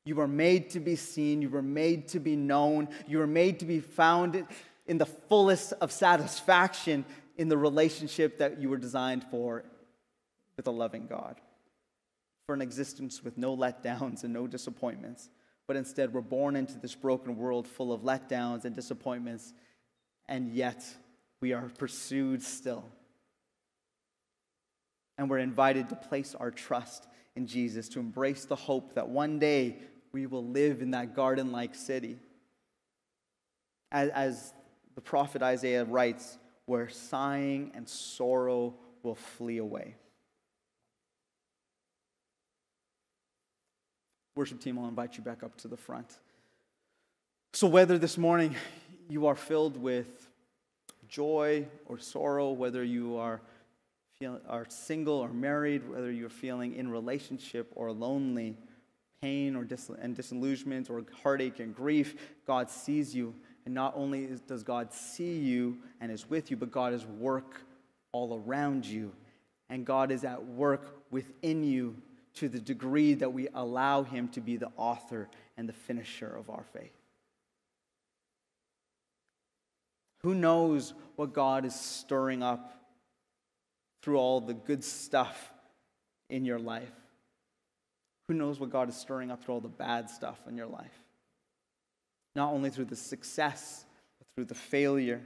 You 0.04 0.16
were 0.16 0.28
made 0.28 0.70
to 0.70 0.80
be 0.80 0.96
seen. 0.96 1.40
You 1.40 1.48
were 1.48 1.62
made 1.62 2.08
to 2.08 2.20
be 2.20 2.36
known. 2.36 2.88
You 3.06 3.18
were 3.18 3.26
made 3.26 3.60
to 3.60 3.64
be 3.64 3.80
found 3.80 4.46
in 4.86 4.98
the 4.98 5.06
fullest 5.06 5.72
of 5.80 5.90
satisfaction 5.90 7.04
in 7.36 7.48
the 7.48 7.56
relationship 7.56 8.38
that 8.38 8.60
you 8.60 8.68
were 8.68 8.76
designed 8.76 9.24
for 9.24 9.64
with 10.56 10.66
a 10.66 10.70
loving 10.70 11.06
God. 11.06 11.40
For 12.46 12.54
an 12.54 12.60
existence 12.60 13.24
with 13.24 13.38
no 13.38 13.56
letdowns 13.56 14.24
and 14.24 14.32
no 14.32 14.46
disappointments. 14.46 15.30
But 15.66 15.76
instead, 15.76 16.12
we're 16.12 16.20
born 16.20 16.56
into 16.56 16.78
this 16.78 16.94
broken 16.94 17.36
world 17.36 17.66
full 17.66 17.92
of 17.92 18.02
letdowns 18.02 18.66
and 18.66 18.74
disappointments, 18.74 19.54
and 20.28 20.52
yet 20.52 20.84
we 21.40 21.54
are 21.54 21.70
pursued 21.78 22.42
still. 22.42 22.84
And 25.16 25.30
we're 25.30 25.38
invited 25.38 25.88
to 25.88 25.96
place 25.96 26.34
our 26.34 26.50
trust 26.50 27.06
in 27.34 27.46
Jesus, 27.46 27.88
to 27.90 28.00
embrace 28.00 28.44
the 28.44 28.56
hope 28.56 28.94
that 28.94 29.08
one 29.08 29.38
day 29.38 29.78
we 30.14 30.26
will 30.26 30.46
live 30.46 30.80
in 30.80 30.92
that 30.92 31.16
garden 31.16 31.50
like 31.50 31.74
city. 31.74 32.16
As, 33.90 34.10
as 34.10 34.54
the 34.94 35.00
prophet 35.00 35.42
Isaiah 35.42 35.84
writes, 35.84 36.38
where 36.66 36.88
sighing 36.88 37.72
and 37.74 37.88
sorrow 37.88 38.74
will 39.02 39.16
flee 39.16 39.58
away. 39.58 39.96
Worship 44.36 44.60
team, 44.60 44.78
I'll 44.78 44.88
invite 44.88 45.16
you 45.16 45.24
back 45.24 45.42
up 45.42 45.56
to 45.58 45.68
the 45.68 45.76
front. 45.76 46.16
So, 47.52 47.66
whether 47.66 47.98
this 47.98 48.16
morning 48.16 48.54
you 49.08 49.26
are 49.26 49.34
filled 49.34 49.76
with 49.76 50.28
joy 51.08 51.66
or 51.86 51.98
sorrow, 51.98 52.52
whether 52.52 52.84
you 52.84 53.16
are, 53.16 53.40
are 54.48 54.66
single 54.68 55.14
or 55.14 55.28
married, 55.28 55.88
whether 55.88 56.12
you're 56.12 56.28
feeling 56.28 56.76
in 56.76 56.88
relationship 56.88 57.72
or 57.74 57.90
lonely, 57.90 58.56
pain 59.24 59.56
or 59.56 59.64
dis- 59.64 59.90
and 60.02 60.14
disillusionment 60.14 60.90
or 60.90 61.02
heartache 61.22 61.58
and 61.58 61.74
grief, 61.74 62.14
God 62.46 62.68
sees 62.68 63.14
you. 63.14 63.34
And 63.64 63.74
not 63.74 63.94
only 63.96 64.24
is, 64.24 64.40
does 64.40 64.62
God 64.62 64.92
see 64.92 65.38
you 65.38 65.78
and 66.00 66.12
is 66.12 66.28
with 66.28 66.50
you, 66.50 66.58
but 66.58 66.70
God 66.70 66.92
is 66.92 67.06
work 67.06 67.62
all 68.12 68.42
around 68.46 68.84
you. 68.84 69.12
And 69.70 69.86
God 69.86 70.10
is 70.10 70.24
at 70.24 70.44
work 70.44 71.02
within 71.10 71.64
you 71.64 71.96
to 72.34 72.50
the 72.50 72.60
degree 72.60 73.14
that 73.14 73.32
we 73.32 73.48
allow 73.54 74.02
Him 74.02 74.28
to 74.28 74.42
be 74.42 74.58
the 74.58 74.70
author 74.76 75.30
and 75.56 75.66
the 75.66 75.72
finisher 75.72 76.36
of 76.36 76.50
our 76.50 76.64
faith. 76.74 76.92
Who 80.22 80.34
knows 80.34 80.92
what 81.16 81.32
God 81.32 81.64
is 81.64 81.74
stirring 81.74 82.42
up 82.42 82.78
through 84.02 84.18
all 84.18 84.40
the 84.42 84.54
good 84.54 84.84
stuff 84.84 85.50
in 86.28 86.44
your 86.44 86.58
life? 86.58 86.92
Who 88.28 88.34
knows 88.34 88.58
what 88.58 88.70
God 88.70 88.88
is 88.88 88.96
stirring 88.96 89.30
up 89.30 89.44
through 89.44 89.54
all 89.54 89.60
the 89.60 89.68
bad 89.68 90.08
stuff 90.08 90.38
in 90.48 90.56
your 90.56 90.66
life? 90.66 90.98
Not 92.34 92.52
only 92.52 92.70
through 92.70 92.86
the 92.86 92.96
success, 92.96 93.84
but 94.18 94.26
through 94.34 94.46
the 94.46 94.54
failure. 94.54 95.20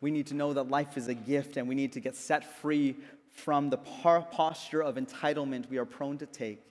We 0.00 0.10
need 0.10 0.26
to 0.28 0.34
know 0.34 0.52
that 0.52 0.68
life 0.68 0.96
is 0.96 1.08
a 1.08 1.14
gift 1.14 1.56
and 1.56 1.66
we 1.66 1.74
need 1.74 1.92
to 1.92 2.00
get 2.00 2.14
set 2.14 2.58
free 2.60 2.96
from 3.30 3.70
the 3.70 3.78
posture 3.78 4.82
of 4.82 4.96
entitlement 4.96 5.68
we 5.68 5.78
are 5.78 5.84
prone 5.84 6.18
to 6.18 6.26
take 6.26 6.62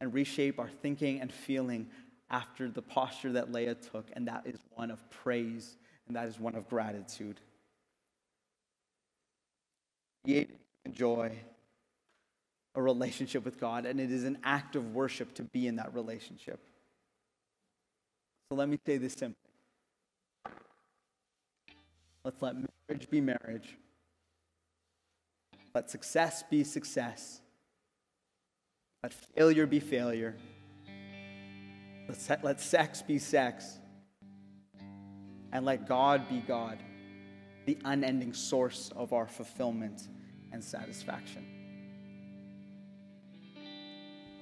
and 0.00 0.12
reshape 0.12 0.58
our 0.58 0.68
thinking 0.68 1.20
and 1.20 1.32
feeling 1.32 1.88
after 2.30 2.68
the 2.68 2.82
posture 2.82 3.32
that 3.32 3.52
Leah 3.52 3.74
took, 3.74 4.06
and 4.14 4.26
that 4.26 4.42
is 4.46 4.58
one 4.74 4.90
of 4.90 5.08
praise 5.10 5.76
and 6.06 6.16
that 6.16 6.26
is 6.26 6.38
one 6.40 6.54
of 6.54 6.68
gratitude. 6.68 7.40
Create 10.24 10.50
joy 10.90 11.32
a 12.74 12.82
relationship 12.82 13.44
with 13.44 13.60
God, 13.60 13.86
and 13.86 14.00
it 14.00 14.10
is 14.10 14.24
an 14.24 14.38
act 14.42 14.76
of 14.76 14.94
worship 14.94 15.34
to 15.34 15.42
be 15.42 15.66
in 15.66 15.76
that 15.76 15.94
relationship. 15.94 16.60
So 18.48 18.56
let 18.56 18.68
me 18.68 18.78
say 18.84 18.98
this 18.98 19.12
simply. 19.12 19.36
Let's 22.24 22.40
let 22.40 22.56
marriage 22.56 23.10
be 23.10 23.20
marriage, 23.20 23.76
let 25.74 25.90
success 25.90 26.42
be 26.42 26.64
success, 26.64 27.40
let 29.02 29.12
failure 29.12 29.66
be 29.66 29.78
failure, 29.78 30.34
let, 32.08 32.42
let 32.42 32.60
sex 32.60 33.02
be 33.02 33.18
sex, 33.18 33.78
and 35.52 35.66
let 35.66 35.86
God 35.86 36.26
be 36.30 36.40
God, 36.40 36.78
the 37.66 37.76
unending 37.84 38.32
source 38.32 38.90
of 38.96 39.12
our 39.12 39.26
fulfillment 39.26 40.08
and 40.50 40.64
satisfaction. 40.64 41.53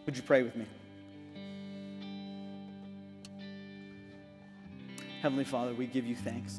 Would 0.06 0.16
you 0.16 0.22
pray 0.22 0.42
with 0.42 0.56
me? 0.56 0.66
Heavenly 5.22 5.44
Father, 5.44 5.72
we 5.72 5.86
give 5.86 6.04
you 6.04 6.16
thanks. 6.16 6.58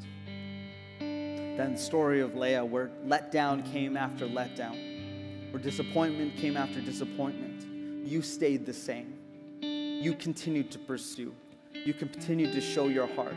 That 0.98 1.78
story 1.78 2.22
of 2.22 2.34
Leah, 2.34 2.64
where 2.64 2.90
letdown 3.06 3.70
came 3.70 3.96
after 3.96 4.26
letdown, 4.26 5.52
where 5.52 5.62
disappointment 5.62 6.36
came 6.36 6.56
after 6.56 6.80
disappointment, 6.80 7.66
you 8.06 8.22
stayed 8.22 8.64
the 8.64 8.72
same. 8.72 9.18
you 9.60 10.14
continued 10.14 10.70
to 10.70 10.78
pursue. 10.78 11.34
You 11.72 11.94
continued 11.94 12.52
to 12.52 12.60
show 12.60 12.88
your 12.88 13.06
heart. 13.06 13.34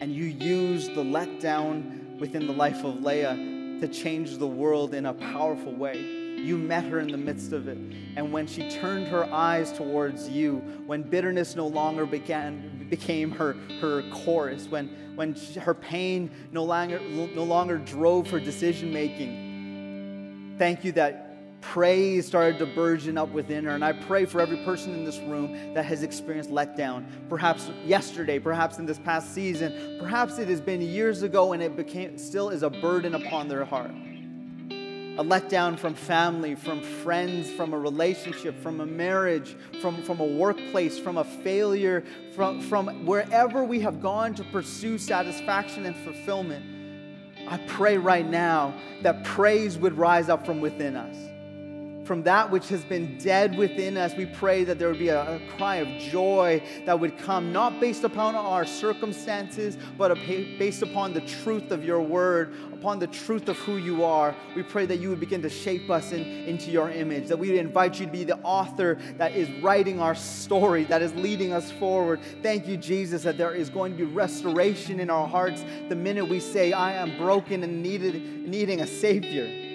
And 0.00 0.12
you 0.12 0.24
used 0.24 0.94
the 0.94 1.02
letdown 1.02 2.18
within 2.18 2.46
the 2.46 2.52
life 2.52 2.84
of 2.84 3.02
Leah 3.02 3.34
to 3.80 3.88
change 3.88 4.38
the 4.38 4.46
world 4.46 4.94
in 4.94 5.06
a 5.06 5.14
powerful 5.14 5.72
way. 5.72 6.23
You 6.44 6.58
met 6.58 6.84
her 6.84 7.00
in 7.00 7.08
the 7.08 7.16
midst 7.16 7.52
of 7.52 7.68
it. 7.68 7.78
And 8.16 8.30
when 8.30 8.46
she 8.46 8.70
turned 8.70 9.08
her 9.08 9.24
eyes 9.32 9.72
towards 9.72 10.28
you, 10.28 10.56
when 10.86 11.02
bitterness 11.02 11.56
no 11.56 11.66
longer 11.66 12.04
began, 12.04 12.86
became 12.90 13.30
her, 13.30 13.56
her 13.80 14.02
chorus, 14.10 14.68
when, 14.68 14.88
when 15.14 15.34
her 15.58 15.72
pain 15.72 16.30
no 16.52 16.62
longer, 16.62 17.00
no 17.00 17.44
longer 17.44 17.78
drove 17.78 18.28
her 18.30 18.38
decision 18.38 18.92
making, 18.92 20.54
thank 20.58 20.84
you 20.84 20.92
that 20.92 21.24
praise 21.62 22.26
started 22.26 22.58
to 22.58 22.66
burgeon 22.66 23.16
up 23.16 23.30
within 23.30 23.64
her. 23.64 23.70
And 23.70 23.82
I 23.82 23.94
pray 23.94 24.26
for 24.26 24.42
every 24.42 24.58
person 24.58 24.92
in 24.92 25.02
this 25.02 25.18
room 25.20 25.72
that 25.72 25.86
has 25.86 26.02
experienced 26.02 26.50
letdown. 26.50 27.06
Perhaps 27.30 27.70
yesterday, 27.86 28.38
perhaps 28.38 28.78
in 28.78 28.84
this 28.84 28.98
past 28.98 29.32
season, 29.34 29.96
perhaps 29.98 30.38
it 30.38 30.48
has 30.48 30.60
been 30.60 30.82
years 30.82 31.22
ago 31.22 31.54
and 31.54 31.62
it 31.62 31.74
became 31.74 32.18
still 32.18 32.50
is 32.50 32.62
a 32.62 32.68
burden 32.68 33.14
upon 33.14 33.48
their 33.48 33.64
heart. 33.64 33.92
A 35.16 35.24
letdown 35.24 35.78
from 35.78 35.94
family, 35.94 36.54
from 36.54 36.80
friends, 36.80 37.50
from 37.50 37.72
a 37.72 37.78
relationship, 37.78 38.60
from 38.60 38.80
a 38.80 38.86
marriage, 38.86 39.56
from, 39.80 40.02
from 40.02 40.20
a 40.20 40.26
workplace, 40.26 40.98
from 40.98 41.18
a 41.18 41.24
failure, 41.24 42.04
from, 42.34 42.60
from 42.60 43.06
wherever 43.06 43.62
we 43.62 43.80
have 43.80 44.02
gone 44.02 44.34
to 44.34 44.44
pursue 44.44 44.98
satisfaction 44.98 45.86
and 45.86 45.96
fulfillment. 45.96 46.64
I 47.48 47.58
pray 47.66 47.96
right 47.96 48.26
now 48.26 48.74
that 49.02 49.22
praise 49.24 49.78
would 49.78 49.96
rise 49.96 50.28
up 50.28 50.44
from 50.44 50.60
within 50.60 50.96
us 50.96 51.33
from 52.04 52.22
that 52.22 52.50
which 52.50 52.68
has 52.68 52.84
been 52.84 53.16
dead 53.18 53.56
within 53.56 53.96
us, 53.96 54.14
we 54.14 54.26
pray 54.26 54.64
that 54.64 54.78
there 54.78 54.88
would 54.88 54.98
be 54.98 55.08
a, 55.08 55.36
a, 55.36 55.40
cry 55.56 55.76
of 55.76 55.88
joy 55.98 56.62
that 56.84 56.98
would 56.98 57.16
come, 57.18 57.52
not 57.52 57.80
based 57.80 58.04
upon 58.04 58.34
our 58.34 58.66
circumstances, 58.66 59.78
but 59.96 60.14
based 60.58 60.82
upon 60.82 61.14
the 61.14 61.20
truth 61.22 61.70
of 61.70 61.84
your 61.84 62.00
word, 62.00 62.54
upon 62.72 62.98
the 62.98 63.06
truth 63.06 63.48
of 63.48 63.56
who 63.58 63.76
you 63.78 64.04
are. 64.04 64.34
We 64.54 64.62
pray 64.62 64.84
that 64.86 64.98
you 64.98 65.08
would 65.08 65.20
begin 65.20 65.40
to 65.42 65.48
shape 65.48 65.90
us 65.90 66.12
in, 66.12 66.22
into 66.22 66.70
your 66.70 66.90
image, 66.90 67.28
that 67.28 67.38
we 67.38 67.50
would 67.50 67.58
invite 67.58 67.98
you 67.98 68.06
to 68.06 68.12
be 68.12 68.24
the 68.24 68.38
author 68.40 68.98
that 69.16 69.32
is 69.32 69.50
writing 69.62 70.00
our 70.00 70.14
story, 70.14 70.84
that 70.84 71.00
is 71.00 71.14
leading 71.14 71.52
us 71.52 71.70
forward. 71.72 72.20
Thank 72.42 72.66
you, 72.66 72.76
Jesus, 72.76 73.22
that 73.22 73.38
there 73.38 73.54
is 73.54 73.70
going 73.70 73.92
to 73.92 73.98
be 73.98 74.04
restoration 74.04 75.00
in 75.00 75.08
our 75.08 75.26
hearts 75.26 75.64
the 75.88 75.96
minute 75.96 76.28
we 76.28 76.40
say, 76.40 76.72
I 76.72 76.92
am 76.92 77.16
broken 77.16 77.62
and 77.62 77.82
needed, 77.82 78.46
needing 78.46 78.82
a 78.82 78.86
Savior. 78.86 79.73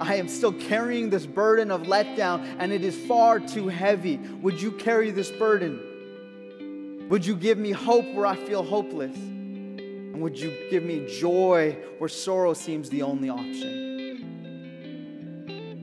I 0.00 0.14
am 0.16 0.28
still 0.28 0.52
carrying 0.52 1.10
this 1.10 1.26
burden 1.26 1.70
of 1.70 1.82
letdown 1.82 2.56
and 2.58 2.72
it 2.72 2.84
is 2.84 2.96
far 3.06 3.40
too 3.40 3.68
heavy. 3.68 4.16
Would 4.42 4.60
you 4.60 4.72
carry 4.72 5.10
this 5.10 5.30
burden? 5.30 7.06
Would 7.08 7.24
you 7.26 7.34
give 7.34 7.58
me 7.58 7.72
hope 7.72 8.04
where 8.14 8.26
I 8.26 8.36
feel 8.36 8.62
hopeless? 8.62 9.16
And 9.16 10.20
would 10.20 10.38
you 10.38 10.56
give 10.70 10.82
me 10.82 11.06
joy 11.06 11.76
where 11.98 12.08
sorrow 12.08 12.54
seems 12.54 12.90
the 12.90 13.02
only 13.02 13.28
option? 13.28 13.88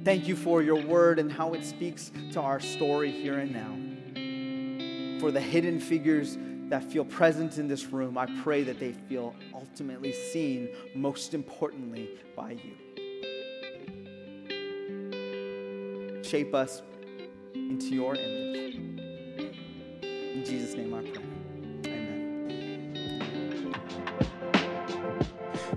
Thank 0.06 0.28
you 0.28 0.36
for 0.36 0.62
your 0.62 0.82
word 0.82 1.18
and 1.18 1.32
how 1.32 1.54
it 1.54 1.66
speaks 1.66 2.12
to 2.34 2.42
our 2.42 2.60
story 2.60 3.12
here 3.12 3.40
and 3.40 3.52
now. 3.52 3.76
For 5.20 5.32
the 5.32 5.42
hidden 5.42 5.80
figures 5.80 6.38
that 6.70 6.84
feel 6.84 7.06
present 7.06 7.58
in 7.58 7.68
this 7.68 7.88
room, 7.88 8.18
I 8.18 8.28
pray 8.44 8.62
that 8.64 8.80
they 8.80 8.92
feel 8.92 9.36
ultimately 9.54 10.14
seen, 10.14 10.70
most 10.94 11.34
importantly, 11.34 12.12
by 12.36 12.52
you. 12.52 12.85
Shape 16.36 16.54
us 16.54 16.82
into 17.54 17.96
your 17.96 18.14
image. 18.14 18.76
In 18.76 20.44
Jesus' 20.44 20.76
name 20.76 20.94
I 20.94 21.00
pray. 21.00 21.24
Amen. 21.94 23.74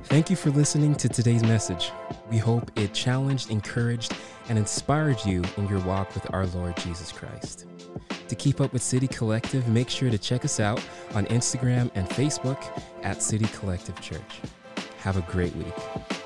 Thank 0.06 0.30
you 0.30 0.34
for 0.34 0.50
listening 0.50 0.96
to 0.96 1.08
today's 1.08 1.44
message. 1.44 1.92
We 2.28 2.38
hope 2.38 2.72
it 2.76 2.92
challenged, 2.92 3.52
encouraged, 3.52 4.16
and 4.48 4.58
inspired 4.58 5.24
you 5.24 5.44
in 5.58 5.68
your 5.68 5.78
walk 5.82 6.12
with 6.12 6.26
our 6.34 6.46
Lord 6.46 6.76
Jesus 6.78 7.12
Christ. 7.12 7.66
To 8.26 8.34
keep 8.34 8.60
up 8.60 8.72
with 8.72 8.82
City 8.82 9.06
Collective, 9.06 9.68
make 9.68 9.88
sure 9.88 10.10
to 10.10 10.18
check 10.18 10.44
us 10.44 10.58
out 10.58 10.82
on 11.14 11.26
Instagram 11.26 11.88
and 11.94 12.08
Facebook 12.08 12.60
at 13.04 13.22
City 13.22 13.46
Collective 13.60 14.00
Church. 14.00 14.40
Have 14.98 15.16
a 15.18 15.22
great 15.30 15.54
week. 15.54 16.17